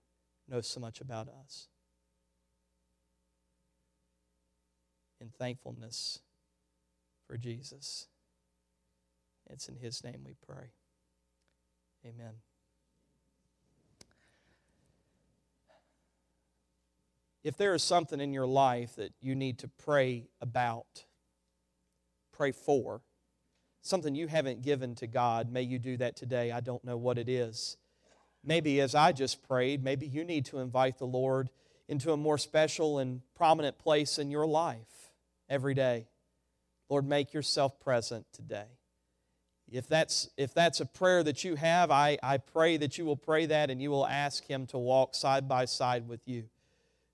knows 0.49 0.68
so 0.68 0.80
much 0.80 1.01
about 1.01 1.28
us. 1.28 1.68
in 5.20 5.30
thankfulness 5.38 6.20
for 7.26 7.36
Jesus. 7.36 8.07
It's 9.49 9.68
in 9.68 9.76
His 9.76 10.03
name 10.05 10.22
we 10.24 10.34
pray. 10.47 10.72
Amen. 12.05 12.34
If 17.47 17.57
there 17.57 17.74
is 17.74 17.84
something 17.84 18.20
in 18.20 18.32
your 18.32 18.49
life 18.49 18.97
that 18.97 19.12
you 19.20 19.36
need 19.36 19.61
to 19.61 19.68
pray 19.68 20.26
about, 20.40 21.05
pray 22.32 22.51
for, 22.51 23.03
something 23.82 24.16
you 24.16 24.26
haven't 24.26 24.62
given 24.62 24.97
to 24.97 25.07
God, 25.07 25.53
may 25.53 25.62
you 25.62 25.78
do 25.78 25.97
that 25.99 26.16
today. 26.16 26.51
I 26.51 26.59
don't 26.59 26.82
know 26.82 26.97
what 26.97 27.18
it 27.18 27.28
is. 27.28 27.76
Maybe 28.42 28.80
as 28.80 28.97
I 28.97 29.12
just 29.12 29.47
prayed, 29.47 29.84
maybe 29.84 30.09
you 30.09 30.24
need 30.24 30.47
to 30.47 30.59
invite 30.59 30.99
the 30.99 31.07
Lord 31.07 31.49
into 31.86 32.11
a 32.11 32.16
more 32.16 32.36
special 32.36 32.99
and 32.99 33.20
prominent 33.36 33.78
place 33.78 34.18
in 34.18 34.28
your 34.28 34.49
life 34.49 35.12
every 35.49 35.74
day. 35.74 36.09
Lord, 36.88 37.07
make 37.07 37.32
yourself 37.32 37.78
present 37.78 38.26
today. 38.32 38.80
If 39.70 39.86
that's, 39.86 40.28
if 40.36 40.53
that's 40.53 40.80
a 40.80 40.86
prayer 40.86 41.22
that 41.22 41.44
you 41.44 41.55
have, 41.55 41.92
I, 41.92 42.18
I 42.24 42.38
pray 42.38 42.76
that 42.78 42.99
you 42.99 43.05
will 43.05 43.16
pray 43.16 43.47
that 43.47 43.70
and 43.70 43.80
you 43.80 43.92
will 43.92 44.05
ask 44.05 44.44
Him 44.44 44.66
to 44.66 44.78
walk 44.78 45.14
side 45.14 45.49
by 45.49 45.66
side 45.66 46.09
with 46.09 46.26
you 46.26 46.49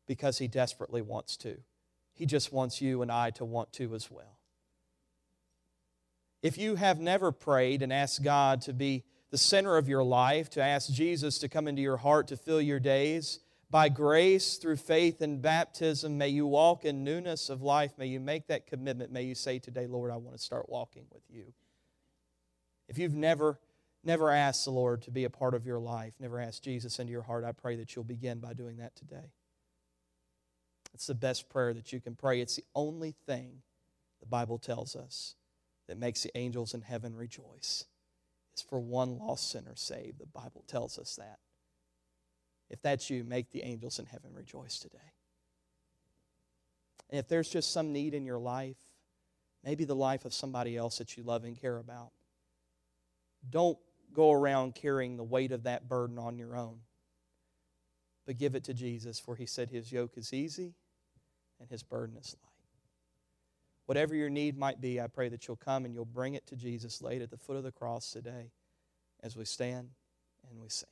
because 0.07 0.39
He 0.39 0.49
desperately 0.49 1.03
wants 1.03 1.37
to. 1.39 1.59
He 2.15 2.27
just 2.27 2.53
wants 2.53 2.81
you 2.81 3.03
and 3.03 3.11
I 3.11 3.31
to 3.31 3.45
want 3.45 3.73
to 3.75 3.95
as 3.95 4.11
well. 4.11 4.39
If 6.43 6.59
you 6.59 6.75
have 6.75 7.01
never 7.01 7.33
prayed 7.33 7.83
and 7.83 7.93
asked 7.93 8.23
God 8.23 8.63
to 8.63 8.73
be 8.73 9.05
the 9.31 9.39
center 9.39 9.77
of 9.77 9.89
your 9.89 10.03
life, 10.03 10.51
to 10.51 10.63
ask 10.63 10.93
Jesus 10.93 11.39
to 11.39 11.49
come 11.49 11.69
into 11.69 11.81
your 11.81 11.97
heart 11.97 12.29
to 12.29 12.37
fill 12.37 12.61
your 12.61 12.81
days, 12.81 13.39
by 13.71 13.89
grace 13.89 14.59
through 14.59 14.77
faith 14.77 15.23
and 15.23 15.41
baptism, 15.41 16.19
may 16.19 16.29
you 16.29 16.47
walk 16.47 16.85
in 16.85 17.05
newness 17.05 17.49
of 17.49 17.63
life. 17.63 17.93
May 17.97 18.07
you 18.07 18.21
make 18.21 18.49
that 18.49 18.67
commitment. 18.67 19.11
May 19.11 19.23
you 19.23 19.35
say 19.35 19.59
today, 19.59 19.87
Lord, 19.87 20.11
I 20.11 20.17
want 20.17 20.37
to 20.37 20.43
start 20.43 20.69
walking 20.69 21.05
with 21.11 21.23
you. 21.31 21.55
If 22.87 22.99
you've 22.99 23.15
never, 23.15 23.59
never 24.05 24.31
asked 24.31 24.67
the 24.67 24.73
Lord 24.73 25.01
to 25.03 25.11
be 25.11 25.25
a 25.25 25.31
part 25.31 25.55
of 25.55 25.65
your 25.65 25.81
life, 25.81 26.13
never 26.21 26.39
asked 26.39 26.63
Jesus 26.63 26.99
into 26.99 27.13
your 27.13 27.23
heart, 27.23 27.45
I 27.45 27.53
pray 27.53 27.77
that 27.77 27.97
you'll 27.97 28.05
begin 28.05 28.41
by 28.41 28.53
doing 28.53 28.77
that 28.77 28.95
today. 28.95 29.31
It's 30.95 31.07
the 31.07 31.15
best 31.15 31.49
prayer 31.49 31.73
that 31.73 31.93
you 31.93 32.01
can 32.01 32.15
pray. 32.15 32.41
It's 32.41 32.57
the 32.57 32.65
only 32.75 33.15
thing 33.27 33.63
the 34.21 34.27
Bible 34.27 34.59
tells 34.59 34.95
us 34.95 35.35
that 35.89 35.99
makes 35.99 36.23
the 36.23 36.37
angels 36.37 36.75
in 36.75 36.83
heaven 36.83 37.17
rejoice. 37.17 37.85
It's 38.53 38.63
for 38.63 38.79
one 38.79 39.19
lost 39.19 39.51
sinner 39.51 39.75
saved. 39.75 40.19
The 40.19 40.27
Bible 40.27 40.65
tells 40.67 40.99
us 40.99 41.17
that. 41.17 41.39
If 42.71 42.83
that's 42.83 43.11
you, 43.11 43.25
make 43.25 43.51
the 43.51 43.63
angels 43.63 43.99
in 43.99 44.07
heaven 44.07 44.33
rejoice 44.35 44.79
today. 44.79 44.99
And 47.11 47.19
if 47.19 47.29
there's 47.29 47.49
just 47.49 47.73
some 47.73 47.93
need 47.93 48.15
in 48.15 48.25
your 48.25 48.39
life, 48.39 48.79
maybe 49.65 49.85
the 49.85 49.95
life 49.95 50.25
of 50.25 50.33
somebody 50.33 50.77
else 50.77 50.99
that 50.99 51.17
you 51.17 51.23
love 51.23 51.45
and 51.45 51.61
care 51.61 51.79
about, 51.79 52.13
don't 53.49 53.79
go 54.15 54.33
around 54.33 54.75
carrying 54.75 55.17
the 55.17 55.25
weight 55.25 55.53
of 55.53 55.65
that 55.65 55.89
burden 55.89 56.19
on 56.19 56.39
your 56.39 56.57
own. 56.57 56.79
But 58.27 58.39
give 58.39 58.55
it 58.55 58.65
to 58.65 58.75
Jesus, 58.75 59.19
for 59.19 59.37
he 59.37 59.47
said 59.47 59.69
his 59.69 59.91
yoke 59.91 60.17
is 60.17 60.33
easy 60.33 60.75
and 61.63 61.71
his 61.71 61.85
burden 61.85 62.17
is 62.17 62.37
light. 62.43 62.53
Whatever 63.87 64.15
your 64.15 64.31
need 64.31 64.59
might 64.59 64.81
be, 64.81 65.01
I 65.01 65.07
pray 65.07 65.29
that 65.29 65.47
you'll 65.47 65.57
come 65.57 65.85
and 65.85 65.95
you'll 65.95 66.05
bring 66.05 66.35
it 66.35 66.47
to 66.49 66.57
Jesus, 66.57 67.01
laid 67.01 67.23
at 67.23 67.31
the 67.31 67.37
foot 67.37 67.57
of 67.57 67.63
the 67.63 67.73
cross 67.73 68.11
today 68.11 68.51
as 69.23 69.37
we 69.37 69.45
stand 69.45 69.91
and 70.51 70.61
we 70.61 70.69
sing. 70.69 70.89